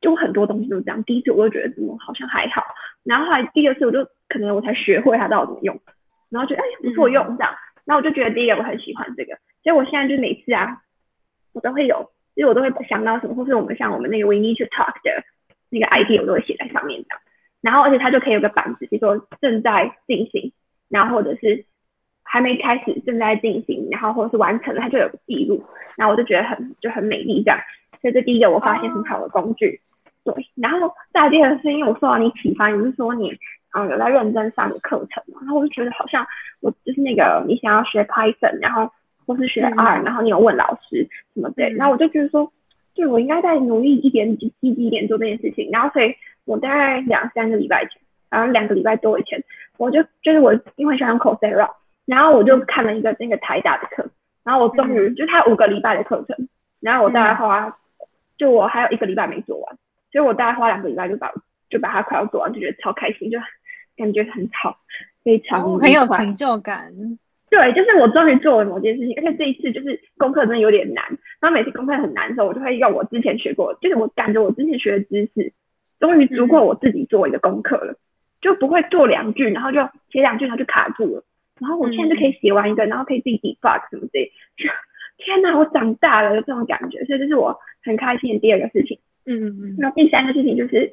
[0.00, 2.62] 就很多东西都这样，第一次我就觉得怎么好像还好，
[3.04, 5.80] 然后后来第二次我就可能我才学会它到底怎么用，
[6.30, 7.54] 然后觉得哎不错用这样。
[7.86, 10.78] 然后我就觉得第一个我很喜欢这个，所以我现在就每次啊，
[11.52, 15.24] 我都会有，因为我都会想到什么，或是我们像我们那个 We Need to Talk 的
[15.70, 17.19] 那个 idea，我都会写在上面这样。
[17.60, 20.52] 然后而且它就可以有个板子，比如说正在进行，
[20.88, 21.64] 然后或者是
[22.22, 25.64] 还没开始，正在进行，然后或者是完成了，它就有个记录。
[25.96, 27.58] 然后我就觉得很就很美丽这样。
[28.00, 29.80] 所以这第一个我发现很好的工具。
[30.24, 33.36] 对，然后再第二个是因为我受到你启发，你是说你。
[33.72, 35.38] 嗯，有在认真上的课程嘛？
[35.42, 36.26] 然后我就觉得好像
[36.58, 38.90] 我就是那个你想要学 Python，然后
[39.24, 42.52] 或是学 R，然后你有问老师什么的，然后我就觉得说，
[42.96, 45.70] 对我应该再努力一点，积极一点做这件事情。
[45.70, 46.12] 然后所以
[46.44, 48.00] 我大概两三个礼拜前，
[48.30, 49.42] 然后两个礼拜多以前，
[49.78, 51.70] 我就就是我因为喜欢 Coursera，
[52.06, 54.08] 然后我就看了一个那个台大的课，
[54.44, 56.48] 然后我终于就他五个礼拜的课程，
[56.80, 57.76] 然后我大概花，
[58.36, 59.76] 就我还有一个礼拜没做完，
[60.12, 61.32] 所以我大概花两个礼拜就把
[61.68, 63.38] 就把它快要做完，就觉得超开心，就。
[63.96, 64.74] 感觉很好，
[65.22, 66.90] 非常很有成就感。
[67.50, 71.04] 对，就是我终于做了某件事情，而且这一次就是功课真的有点难。
[71.38, 75.52] 然后每次功课很难的时候，我就会用我之前学过，就是我感觉我之前学的知识，
[76.00, 77.94] 终于足够我自己做一个功课了，
[78.40, 81.22] 就不会做两句，然后就写两句，然后就卡住了。
[81.60, 84.32] 然后我现在就可以写完一个，然后可以自己 debug 什么的。
[85.18, 88.98] 天哪，我长大了，有这种感觉，所以这是我很开心的第二个事情。
[89.26, 89.76] 嗯嗯嗯。
[89.78, 90.90] 那第三个事情就是，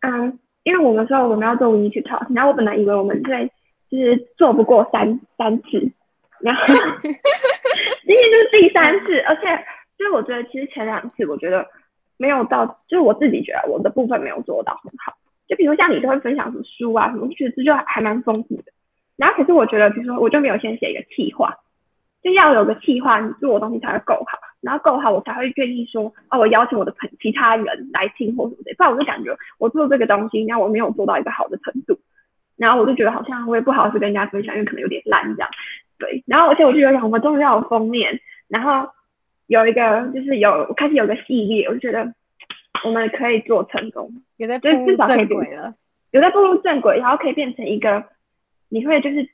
[0.00, 0.38] 嗯。
[0.64, 3.46] 因为我们说我们要做 We Need to Talk，然后我本来以为我们在
[3.90, 5.90] 就是做不过三三次，
[6.40, 6.66] 然后
[8.04, 9.64] 今天就是第三次，而且
[9.96, 11.66] 就是我觉得其实前两次我觉得
[12.18, 15.14] 没有到，就是我自己觉得我的部分没有做到很好。
[15.48, 18.64] 就比如像你都会分享什么书啊什么，确实就还蛮丰富的。
[19.16, 21.56] 然后可是我觉得，比如说我就没有先写一个计划，
[22.22, 24.38] 就要有个计划，你做的东西才会够好。
[24.60, 28.74] 然后够好，我才会愿意说哦，我邀请我的朋其他人来听或什么的。
[28.76, 31.98] 不然我就感觉我做这个东西，然后我没有做到一个好的程度，
[32.56, 35.48] 然后我就觉得好像我也不好意思跟人家分享，因为可能有点烂这样。
[35.98, 38.88] 对，然后而且我就觉得我们终于要有封面，然后
[39.48, 42.14] 有一个就是有开始有个系列，我就觉得
[42.84, 45.74] 我们可以做成功，有在步入正轨了，
[46.12, 48.04] 有在步入正轨，然后可以变成一个
[48.68, 49.28] 你会就是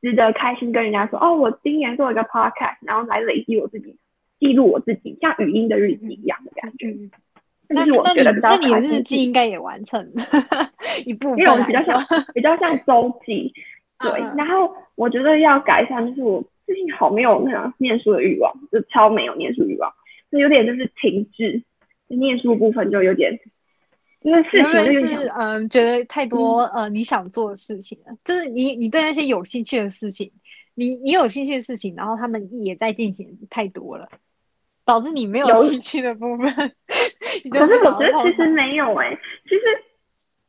[0.00, 3.98] 值得开心跟人家说哦，我今年做一个 podcast，然后来累积我自己。
[4.40, 6.88] 记录我自己，像语音的日记一样的感觉。
[6.88, 7.10] 嗯，
[7.68, 10.22] 那我觉得比较那你的日记应该也完成了
[11.06, 13.54] 一部分，因为我们比较像比较像周记。
[14.00, 19.92] 对，然后我觉得要改善，就是我最近好没有那种念书的欲望，就超没有念书欲望，
[20.30, 21.62] 就有点就是停滞，
[22.08, 23.38] 念书部分就有点，
[24.22, 30.32] 因为事情是嗯，觉得太多呃你想做的事情了，就是你你对那些有兴趣的事情，
[30.74, 34.08] 你你有兴趣的事情，然后他们也在进行太多了。
[34.86, 36.52] 导致你没有兴趣的部分，
[37.50, 39.62] 可是我觉得其实没有哎，其实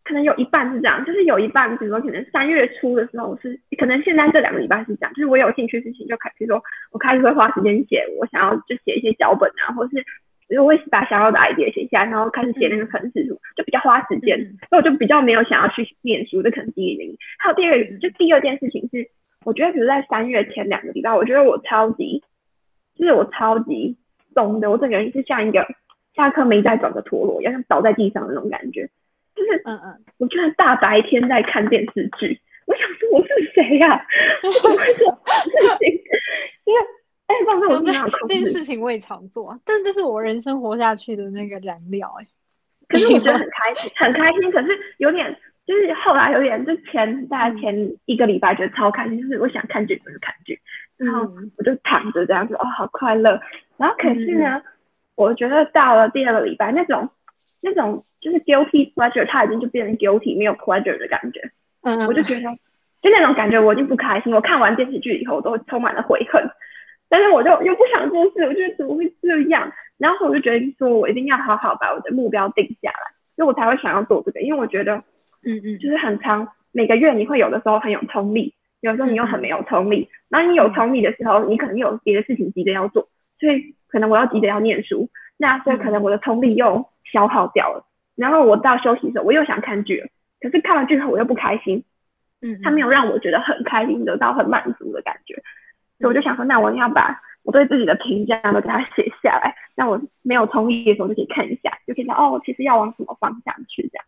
[0.06, 10.06] 可能有一半是这样，就是有一半，比如说可能三月初的时候是，可能现在这两个礼拜是这样，就是我有兴趣事情就开，比如说我开始会花时间写，我想要就写一些脚本啊，或是
[10.48, 14.38] 如果会把想要的 idea 写下来，然后开始写那个程式书，就比较花时间，
[14.70, 17.18] 所以我就比较没有想要去念书，这可能第一个原因。
[17.40, 19.10] 还有第二个，就第二件事情是，
[19.44, 22.24] 我觉得比如在三月前两个礼拜，我觉得我超级，
[22.96, 23.98] 就是我超级。
[24.36, 25.66] 懂的，我整个人是像一个
[26.14, 28.90] 下课没带转的陀螺一样，像倒在地上的那种感觉。
[29.36, 34.06] 就是嗯嗯，我居然大白天在看电视剧，我想说我是谁呀？
[34.42, 36.02] 怎么会这事情？
[36.66, 36.82] 因为
[37.28, 42.28] 哎，放是我这样这件事情我也常做，但这是我人生活下去的那个燃料哎。
[42.88, 44.52] 可是我觉得很 开心，很开心。
[44.52, 50.60] 可是有点，就是后来有点，就前大概前一个礼拜觉得超开心，就是我想看剧就是看剧。
[50.98, 53.42] 然后我就躺着这样子，哦，好快乐。
[53.78, 54.62] 然后可是呢，
[55.16, 57.10] 我觉得到了第二个礼拜，那种
[57.60, 61.40] 那种就是 guilty pleasure，它已经就变成 guilty 没有 pleasure 的感觉。
[61.84, 62.42] 嗯，我就觉得
[63.04, 64.34] 就那种感觉，我已经不开心。
[64.34, 66.44] 我看完电视剧以后，我都充满了悔恨。
[67.08, 69.72] 但是我就又不想做事，我觉得怎么会这样？
[70.00, 74.96] 然后我就决定说，我一定要好好把我的目标定下来，所以我才会想要做这个，因为我觉得，
[75.46, 83.08] 嗯嗯，就是很长，每个月你会有的时候很有冲力，有时候你又很没有冲力，然后你有冲力的时候，你可能有别的事情急着要做，
[83.40, 85.08] 所以可能我要急着要念书，
[85.38, 87.86] 那所以可能我的冲力又消耗掉了，
[88.16, 90.08] 然后我到休息的时候我又想看剧了，
[90.42, 91.84] 可是看完剧后我又不开心。
[92.42, 95.36] 嗯，他没有让我觉得很开心，得到很满足的感觉，
[96.00, 104.06] 所以我就想说，那我要把我对自己的评价都给他写下来，那我没有同意的时候就可以看一下，就可以说哦，其实要往什么方向去这样。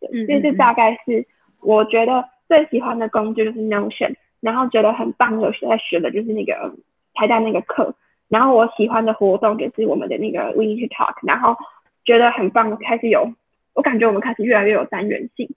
[0.00, 1.26] 对，所以这大概是
[1.60, 6.74] 我觉得最喜欢的工具就是 Notion，然后觉得很棒的在学的就是那个
[7.14, 7.94] 台大那个课，
[8.28, 11.56] 然后我喜欢的活动就是我们的那个 We Need to Talk，然后
[12.04, 13.32] 觉得很棒，开始有，
[13.78, 15.48] 我感觉我们开始越来越有单元性。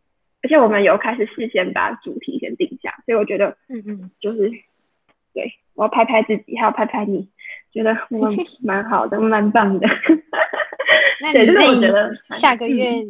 [0.43, 4.49] 而且我们有开始事先把主题先定下，所以我觉得，嗯嗯，就是
[5.33, 7.29] 对我要拍拍自己，还要拍拍你，
[7.71, 9.87] 觉得我们 蛮好的，蛮棒的。
[11.21, 13.05] 那你觉得下个月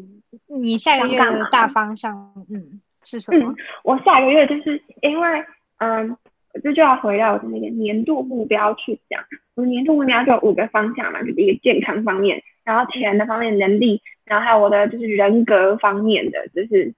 [0.47, 3.55] 你下个月的大方向，嗯，是什么？
[3.83, 5.45] 我下个月就是因为，
[5.77, 6.17] 嗯，
[6.61, 9.23] 这就要回到我的那个年度目标去讲。
[9.55, 16.93] 我年度目标就有五个方向嘛，就是一个健康方面，然后钱的方面能力，然后还有我的就是人格方面的，就是。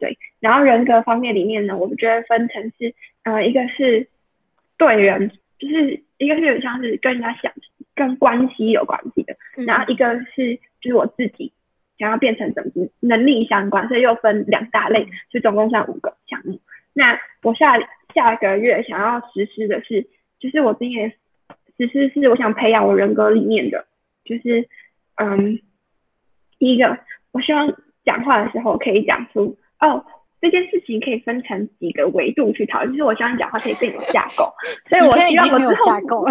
[0.00, 4.08] 对，然后人格方面里面呢，我们觉得分成是，呃，一个是
[4.78, 7.52] 对人，就是一个是有像是跟人家想
[7.94, 11.52] 跟关系有关系的，然后一个是就是我自己
[11.98, 16.58] 想要变成怎么能力相关，所以又分两大类，就总共算五个项目。
[16.94, 17.78] 那我下
[18.14, 20.06] 下个月想要实施的是，
[20.38, 21.12] 就是我今年
[21.76, 23.84] 实施是我想培养我人格里面的，
[24.24, 24.66] 就是
[25.16, 25.60] 嗯，
[26.60, 26.96] 第一个
[27.32, 29.56] 我希望讲话的时候可以讲出。
[29.80, 30.04] 哦，
[30.40, 32.92] 这件事情可以分成几个维度去讨论。
[32.92, 34.52] 就是我希望你讲话可以更有架构，
[34.88, 36.24] 所以我希望我之后架构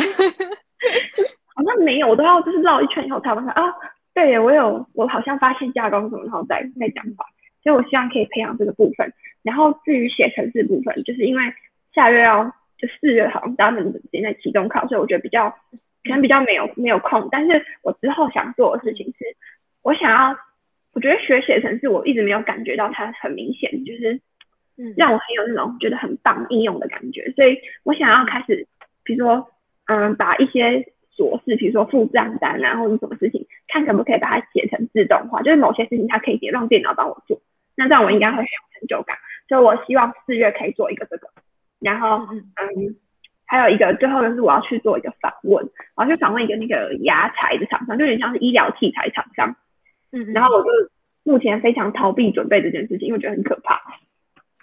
[1.56, 3.74] 好像没有，我都要就是绕一圈以后才问他啊，
[4.14, 7.26] 对我有我好像发现架构什么，然后再再讲话。
[7.64, 9.12] 所以我希望可以培养这个部分。
[9.42, 11.44] 然后至于写程式部分，就是因为
[11.94, 12.46] 下月要
[12.78, 15.50] 就四月好像他们正在期中考，所以我觉得比较
[16.04, 17.28] 可能比较没有没有空。
[17.32, 19.26] 但是我之后想做的事情是，
[19.90, 20.38] 我想要。
[20.92, 24.20] 我觉得学写程式，我一直没有感觉到它很明显，就是
[24.98, 27.32] 让我很有那种觉得很棒应用的感觉。
[27.36, 28.68] 所以我想要开始，
[29.04, 29.48] 比如说，
[29.86, 30.84] 嗯，把一些
[31.16, 37.40] 琐事，比如说付账单啊，或者什么事情，看可不可以把它写成自动化，就是某些事情它可以让电脑帮我做，
[37.78, 39.16] 那这样我应该会很有成就感。
[39.48, 41.30] 所以我希望四月可以做一个这个，
[41.80, 42.96] 然后，嗯，
[43.46, 49.56] 还有一个最后就是我要去做一个访问，我要去访问一个那个牙材的厂商，就有点像是医疗器材厂商。
[50.12, 50.70] 嗯，然后我就
[51.24, 53.82] 目前非常逃避准备这件事情，因为我觉得很可怕。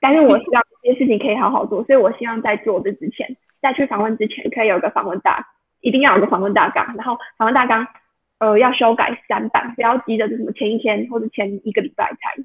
[0.00, 5.48] 但是我希望这件事情可以好好做，所以我希望在做这之前，在去访问之前，可以有个访问大，
[5.80, 6.94] 一定要有个访问大纲。
[6.96, 7.86] 然后访问大纲，
[8.38, 12.42] 呃，要修改三版，不要急着就什么前一天或者前一个礼拜才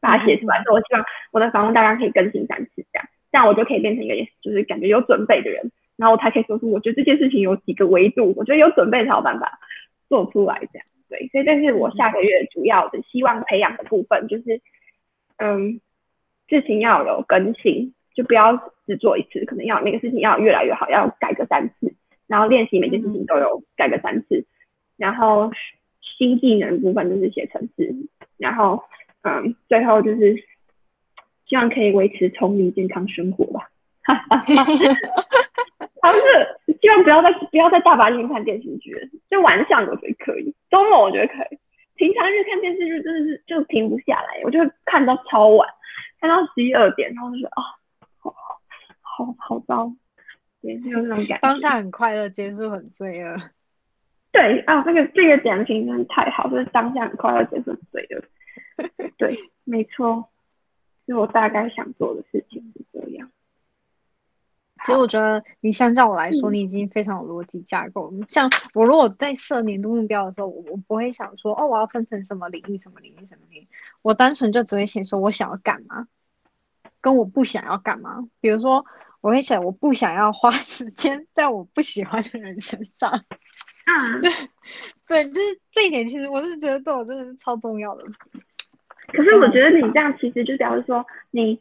[0.00, 0.62] 把它写出来。
[0.62, 9.58] 所以我希望我的访问大纲可以更新三次，这样，这样我就可以变成一个就是感觉有准备的人，然后我才可以说出我觉得这件事情有几个维度，我觉得有准备才有办法
[10.08, 10.86] 做出来这样。
[11.12, 14.62] 对，所以这是我下个月主要的希望培养的部分，就是，
[15.36, 15.78] 嗯，
[16.48, 21.94] 事情要有更新，就不要只做一次，可能要每个事情要越来越好，要改个三次，
[22.26, 24.46] 然后练习每件事情都有改个三次，
[24.96, 25.50] 然后
[26.00, 27.94] 新技能部分就是写程式，
[28.38, 28.82] 然后
[29.20, 30.42] 嗯，最后就是
[31.44, 33.68] 希望可以维持聪明健康生活吧。
[34.02, 34.72] 哈哈哈哈
[36.10, 38.96] 是希望不要再不要再大白天看电视剧，
[39.30, 41.58] 就晚上我觉得可以，周末我觉得可以，
[41.94, 45.68] 平常日看电视剧真的是就停不下来，我就会看到超晚，
[46.20, 47.62] 看到十一二点，然后就觉得啊，
[48.18, 48.34] 好
[49.00, 49.92] 好好糟，
[50.60, 51.38] 对，就那种感觉。
[51.42, 53.36] 当下很快乐，结束很罪恶。
[54.32, 58.24] 对啊，这个这个点评真的太好，就是当下很快乐，结束很罪恶。
[59.18, 60.28] 对，没错，
[61.06, 63.30] 是我大概想做的事情是这样。
[64.84, 68.12] 其实我觉得你相较我来说，你已经非常有逻辑架构。
[68.28, 73.68] 像我如果在设年度目标的时候，我我不会想说哦，我要分成什么领域、什么领域、什么领域。
[74.02, 76.08] 我单纯就只会写说我想要干嘛，
[77.00, 78.28] 跟我不想要干嘛。
[78.40, 78.84] 比如说，
[79.20, 83.24] 我会写我不想要花 时间在我不喜欢的人身上。
[83.86, 84.30] 嗯， 对
[85.06, 88.04] 对，就是这一点，其实我是觉得对我真的是超重要的。
[89.12, 91.60] 可是我觉得你这样其实就表示说你，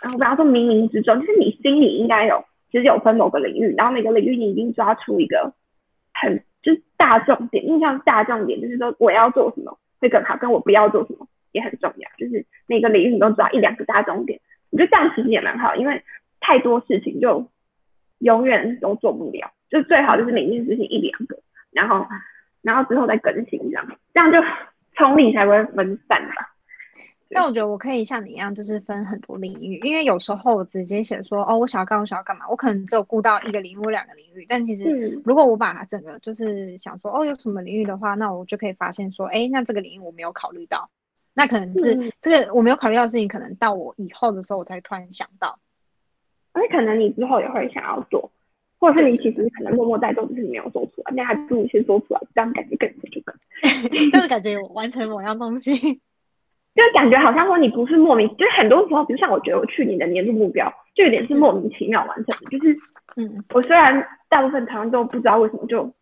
[0.00, 2.44] 然后不要说冥冥之中，就是你心里应该有。
[2.72, 5.52] 其实有分某个领域，然后每个领域你已经抓出一个
[6.14, 16.02] 很就是大重点，印象大重点就是说我要做什么会更好，跟我不要做什么也很重要，就是每个领域你都抓一两个大重点，我觉得这样其实也蛮好，因为
[16.40, 17.46] 太多事情就
[18.20, 21.36] 永远都做不了，就最好就是每件事情一两个，
[21.70, 22.06] 然后
[22.62, 24.38] 然后之后再更新这样，这样就
[24.94, 26.51] 冲力才会分散吧。
[27.34, 34.46] 但我觉得我可以像你一样，就是分很多领域，因为有时候我直接写说哦，我想要干，我想要干嘛，我可能只有顾到一个领域或两个领域。
[34.48, 40.90] 但其实如果我把它整个就是想说哦，有什么领域的话，那我就可以发现说，哎，那这个领域我没有考虑到，
[41.34, 45.58] 那可能是这个我没有考虑到的事情，可能到我以后的时候我才突然想到。
[46.52, 48.30] 而且可能你之后也会想要做，
[48.78, 53.32] 或者是你其实可能默默在做，只是没有做出来，那还不如先做出来，这样感觉更这个，
[54.10, 56.00] 就是感觉我完成某样东西。
[56.74, 62.58] 就感觉好像说你不是莫名，就是很多时候，比如像我觉得我去年的年度目标，就有点是莫名其妙完成的。
[62.58, 62.74] 就是，
[63.16, 65.92] 嗯，我虽然大部分常常都不知道为什么就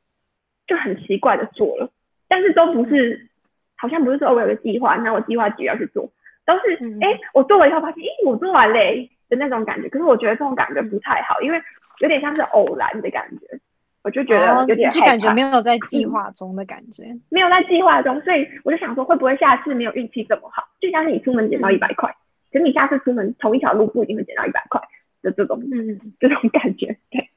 [0.68, 1.90] 就很奇怪的做了，
[2.28, 3.28] 但是都不是，
[3.76, 6.08] 好像不是说我有个计划，那我计划几要去做，
[6.46, 9.88] 都是，哎，我做了以后发现，哎，我做完嘞的那种感觉。
[9.88, 11.60] 可是我觉得这种感觉不太好，因为
[12.00, 13.58] 有点像是偶然的感觉。
[14.02, 20.66] 我就觉得有点就感觉没有在计划中的感觉，没有在计划中，所以我就想说，会不会下次没有运气这么好？
[20.80, 22.10] 就像是你出门捡到一百块，
[22.50, 24.80] 可是你下次出门同一条路不一定会捡到一百块
[25.22, 26.96] 的这种，嗯，这种感觉。
[27.10, 27.28] 对，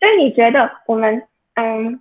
[0.00, 1.22] 所以你觉得我们，
[1.54, 2.00] 嗯，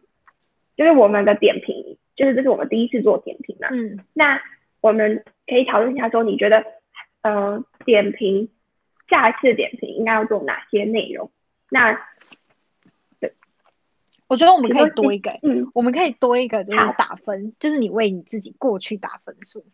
[0.78, 3.68] 就是我们的点评，就是这是我们第一次做点评嘛？
[3.72, 4.41] 嗯，那
[4.80, 6.63] 我们可以讨论一下，说你觉得，
[7.22, 8.47] 呃，点评
[9.09, 11.30] 下一次点评应该要做哪些内容？
[11.70, 11.99] 那
[14.28, 19.65] 我觉得我们可以多一个，嗯，我们可以多一个，就是打分，就是你为你自己过去打分数。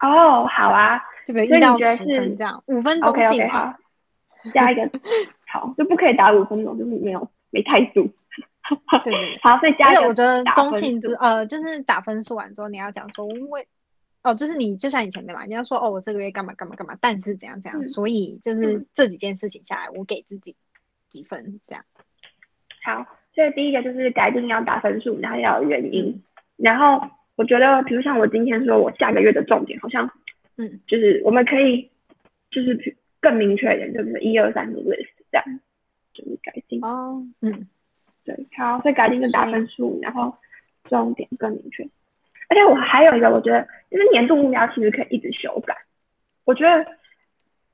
[0.00, 3.78] 哦，好啊，就比如一到十分这样，五分钟计划，
[4.52, 4.90] 加一个，
[5.46, 8.10] 好，就不可以打五分钟，就是没有没态度。
[9.04, 10.08] 对，好，所以加一个。
[10.08, 13.68] 我觉得中性之呃，就是打分数完之后，你要讲说，为
[14.22, 20.56] 哦，就是你就像以前的嘛，你要说哦，我这个月干嘛干嘛干嘛，但是怎样怎样，所以就是这几件事情下来，我给自己
[21.08, 21.84] 几分这样。
[22.84, 23.06] 好。
[23.34, 26.22] 所以第一个就是改进要打分数，然后要有原因。
[26.56, 27.00] 然后
[27.36, 30.10] 我觉得，比如像我今天说我下个月的重点，好像，
[30.56, 31.88] 嗯，就是我们可以
[32.50, 35.60] 就是更明确一点，就是一二三的 list 这样，
[36.12, 36.84] 就是改进。
[36.84, 37.66] 哦，嗯，
[38.24, 40.34] 对，好，所以改进就打分数，然后
[40.84, 41.82] 重点更明确。
[42.48, 45.74] 而且我还有一个，我觉得就是年度目标其实可以一直修改。
[46.44, 46.84] 我觉得，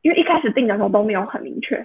[0.02, 1.84] 因为一开始定的时候都没有很明确。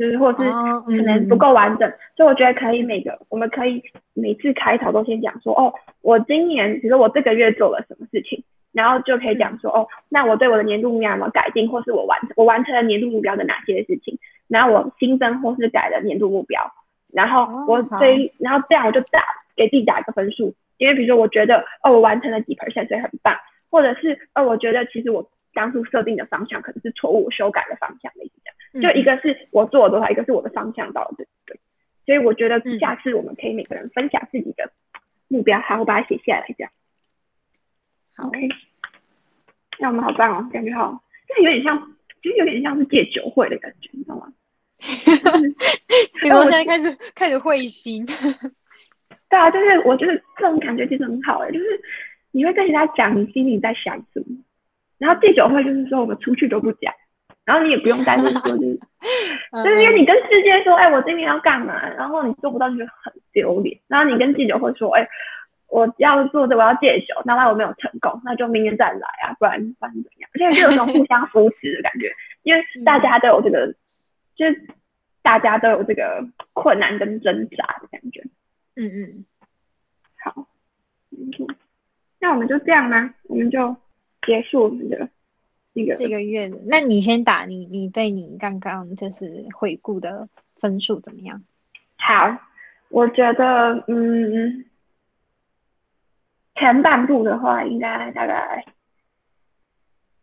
[0.00, 3.82] 就是，或是可能不够完整，所以我觉得可以每个，我们可以
[4.14, 5.70] 每次开头都先讲说，哦，
[6.00, 8.42] 我今年，比如说我这个月做了什么事情，
[8.72, 16.58] 然后就可以讲说，哦，那我对我的年度目标有没有改进，或是我完我完成了年度目标的哪些事情，然后我新增或是改了年度目标，
[17.12, 19.22] 然后我对，然后这样我就打
[19.54, 23.36] 给自己打一个分数，因为比如说我觉得，哦，我完成了几 percent，所以很棒，
[23.70, 28.56] 或者是，哦，我觉得其实我当初设定的方向可能是错误，修改的方向类似这样。
[28.72, 31.58] 就一个是我做了多少，一个是我的方向到了对对，
[32.06, 34.70] 所以我觉得下次我们可以每个人分享自己的
[35.28, 36.70] 目标，好，我把它写下来这样。
[38.16, 38.48] 好，OK，
[39.78, 44.32] 那我们好棒哦，感觉好，这有点像，就有点像是戒酒会的感觉，你知道吗？
[46.24, 48.06] 因为我现在开始开始会心。
[49.28, 51.80] 对啊，就是我觉得这种感觉其实很好哎，就是
[52.30, 54.38] 你会跟人家讲你心里在想什么，
[54.98, 56.92] 然后戒酒会就是说我们出去都不讲。
[57.50, 58.78] 然后你也不用担心说，就是
[59.64, 63.76] 就是因为你跟世界说，哎，我今年要干嘛，然后你做不到就很丢脸。
[63.88, 65.04] 然后你跟记者会说，哎，
[65.66, 70.30] 我要做这，我要戒酒，哪怕我没有成功，那就明年再来啊，不然不然怎样？
[70.32, 73.74] 而且就有种互相扶持的感觉，因为大家都有这个，
[74.36, 74.68] 就是
[75.20, 78.22] 大家都有这个困难跟挣扎的感觉。
[78.76, 79.24] 嗯嗯，
[80.22, 80.46] 好，
[82.20, 83.12] 那我们就这样吗？
[83.24, 83.76] 我们就
[84.24, 85.08] 结束我们的。
[85.96, 90.28] 这个月的，那你先打你，你对你刚刚就是回顾的
[90.60, 91.42] 分数怎么样？
[91.96, 92.38] 好，
[92.88, 94.64] 我觉得，嗯，
[96.54, 98.64] 前半部的话应该大概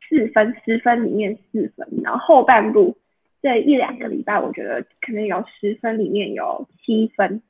[0.09, 2.97] 四分，十分里面四分，然后后半部
[3.41, 7.41] 这一两个礼拜，我觉得可能有十分里面有七分。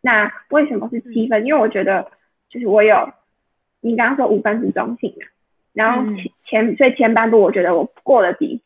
[0.00, 1.44] 那为什么是七分？
[1.44, 2.10] 因为我觉得
[2.48, 3.12] 就是我有，
[3.80, 5.26] 你刚刚说五分是中性的。
[5.72, 8.60] 然后前前所以前半部我觉得我过得比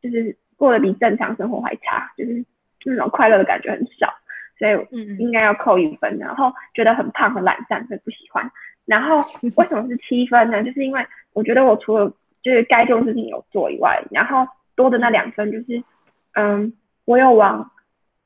[0.00, 2.44] 就是过得比正常生活还差，就是
[2.84, 4.12] 那种快乐的感觉很少，
[4.58, 6.18] 所以应该要扣一分。
[6.18, 8.50] 然后觉得很胖很懒散，所以不喜欢。
[8.86, 9.18] 然后
[9.56, 10.62] 为什么是七分呢？
[10.64, 12.10] 就是因为我觉得我除了
[12.42, 15.82] 就是该做的事情有做以外，然后多的那两分就是
[16.32, 16.72] 嗯，
[17.04, 17.70] 我有往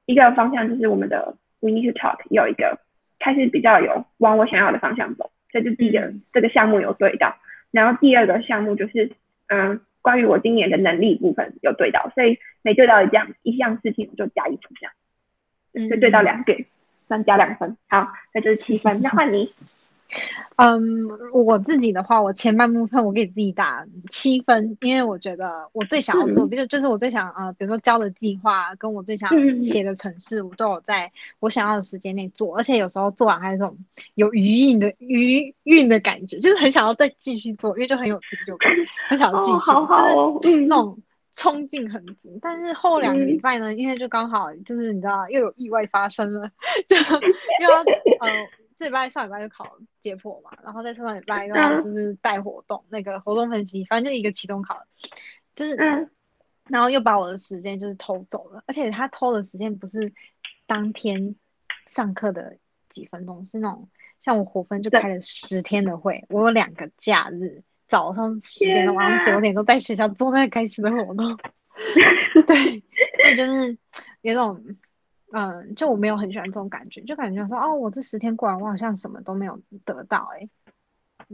[0.06, 2.78] 一个方向，就是我们的 We Need to Talk 有一个
[3.18, 7.34] 开始比较有往我想要的方向走，所以就第一个这个项目有对到。
[7.74, 9.10] 然后第二个项目就是，
[9.48, 14.86] 嗯，关于我今年的能力部分有对到，所以每对到一样一项事情我就加一分，这
[15.80, 16.66] 样，就对到两点，
[17.08, 17.76] 算加两分。
[17.88, 19.00] 好，那就是七分。
[19.02, 19.52] 那换你。
[20.56, 29.30] 嗯，我自己的话，我前半部分我给自己打七分，因为我觉得我最想要做，比如就是我最想呃，比如说交的计划跟我最想
[29.64, 33.76] 写的城市，我都有在我想要的时间内做，而且有时候做完还有这种
[34.14, 38.70] 有余韵的余韵的感觉，就是很想要再继续做，因为就很有成就感，
[39.08, 39.70] 很想要继续，
[40.40, 40.96] 就是那种
[41.32, 42.38] 冲劲很足。
[42.40, 46.48] 但是后两个礼拜呢，因为就刚好就是你知道又有意外发生了，
[46.86, 47.78] 就又要
[48.20, 48.30] 呃。
[48.78, 54.82] 这礼拜上礼拜就考解剖嘛，然后在上礼拜然后就是带活动，那个活动分析，反正就一个期中考，
[55.54, 55.76] 就是，
[56.68, 60.12] 然后又把我的时间就是偷走了，而且他偷的时间不是
[60.66, 61.36] 当天
[61.86, 62.58] 上课的
[62.88, 63.88] 几分钟，是那种
[64.22, 71.38] 像我活分就开了十天的会，我有两个假日，早上十点钟，晚上九点都在学校做那个该死的活动，
[72.46, 72.82] 对，
[73.22, 73.78] 所以就是
[74.22, 74.76] 有种。
[75.34, 80.48] 嗯，就我没有很喜欢这种感觉，就感觉说哦，我这十天过完，我好像什么都没有得到哎。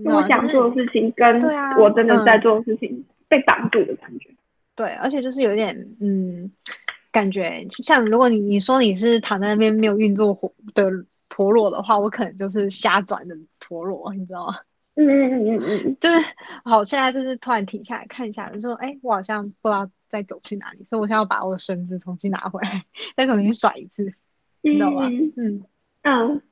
[0.04, 4.30] 我想做的事情跟对啊，我真的在做的事情被挡住的感觉。
[4.74, 6.50] 对，而且就是有点嗯，
[7.12, 10.34] 感觉像如果你你说你是躺在那边没有运作
[10.72, 10.90] 的
[11.28, 14.54] 陀螺的话，我可能就是瞎转的陀螺，你知道吗？
[14.94, 16.24] 嗯嗯嗯嗯嗯， 就是
[16.64, 19.90] 好，现在就是突然停下来看一下，就说哎，我好像不知道。
[20.10, 20.84] 再走去哪里？
[20.84, 22.84] 所以我现在要把我的绳子重新拿回来，
[23.16, 24.12] 再重新甩一次，
[24.62, 25.06] 你知道吗？
[25.36, 25.64] 嗯
[26.02, 26.42] 嗯，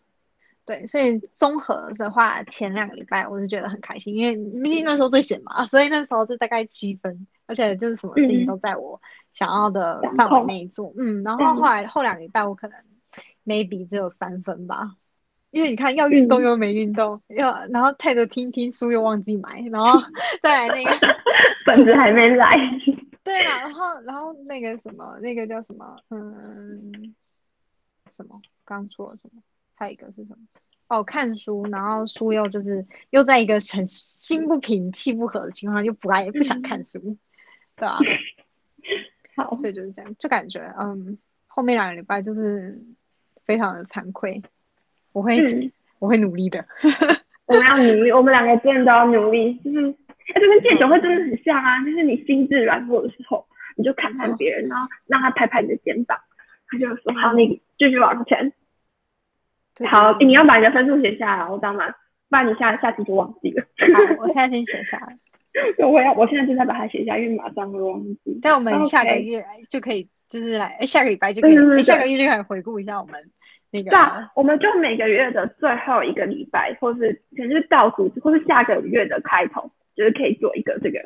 [0.64, 0.86] 对。
[0.86, 9.00] 所以综合的话，前两个礼拜我是觉得很开心，因为毕竟那时候最闲嘛， 所以那时候就大概七分，而且就是什么事情都在我
[9.32, 10.94] 想要的范围内做。
[10.96, 12.78] 嗯，然后后来后两个礼拜我可能
[13.44, 14.94] maybe 只有三分吧，
[15.50, 19.98] 因为你看要运动又没运动，要然后太多听听书又忘记买，然后
[20.42, 20.90] 再来那个
[21.64, 22.56] 本子还没来。
[23.29, 27.14] 对了，然后然后那个什么，那个叫什么，嗯，
[28.16, 29.43] 什么刚说了什么？
[29.74, 30.39] 还有一个是什么？
[30.89, 36.99] 哦，看书，然后书又就是又在一个很心不平气不和的情况，又不爱不想看书，
[37.76, 37.99] 对吧？
[39.37, 42.83] 好，所以就是这样，就感觉嗯，后面两个礼拜就是
[43.45, 44.43] 非常的惭愧，
[45.12, 46.64] 我会我会努力的，
[47.45, 49.95] 我们要努力，我们两个真的都要努力，就是。
[50.35, 51.85] 哎，这跟戒酒会真的很像啊！
[51.85, 56.18] 就是你心智软弱的时候，你就看看别人，然后让他拍拍你的肩膀，
[56.68, 58.53] 他就说：“好，你继续往前。”
[59.89, 61.89] 好，你要把你的分数写下来，我知道吗？
[62.29, 63.64] 不然你下下次就忘记了。
[63.95, 65.16] 好，我现在先写下来。
[65.87, 68.39] 我要，我现在就在把它写下，因为马上会忘记。
[68.43, 73.31] 但我们下个月就可以，就是来，哎，下个礼拜就可以，下个月就可以回顾一下我们
[73.70, 73.91] 那个。
[73.91, 79.70] 对啊，我们就每个月的最后一个礼拜，或是可能是倒数，或是下个月的开头。
[79.99, 81.01] 就是可以做一个这个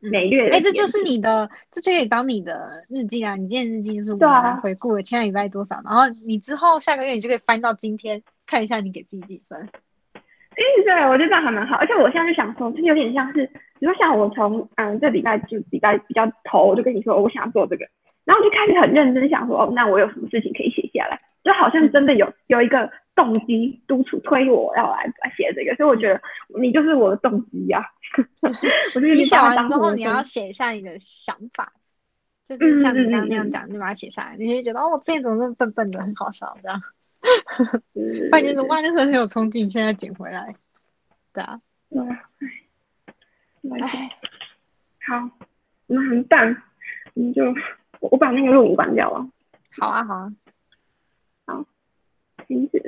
[0.00, 3.36] 每月，哎，这就是你的，这就可以当你的日记啊。
[3.36, 9.68] 你今天日记就是我们回顾了前两礼拜多少，然后你之后下个月你就可以翻到今天看一下你给自己几分。
[10.14, 11.76] 哎，对，我觉得这样还蛮好。
[11.76, 13.44] 而且我现在就想说，就有点像是，
[13.78, 17.84] 比如说像我从嗯这礼拜就礼拜比较头，我就跟你说我想做这个，
[18.24, 21.18] 然后就开始很认真想说，哦，那我有什么事情可以写下来？
[21.42, 26.20] 就好像真的有有一个动机督促推我要来来写这个，所以我觉得
[26.60, 27.82] 你就是我的动机呀。
[29.00, 31.72] 你写完之后，你要写一下你的想法，
[32.46, 36.82] 就是像你刚刚那样讲，你把它写下来，你就觉得哦，我之前怎么那么笨笨的，很好笑这样。
[38.30, 40.54] 反正哇，那时候很有冲劲，现在捡回来。
[41.32, 41.58] 对啊。
[43.80, 44.10] 哎，
[45.06, 45.30] 好，
[45.86, 46.56] 我们很棒，
[47.14, 47.42] 我们就
[48.00, 49.26] 我把那个录音关掉了。
[49.78, 50.32] 好啊，好啊。
[51.46, 51.64] 好，
[52.46, 52.80] 停止。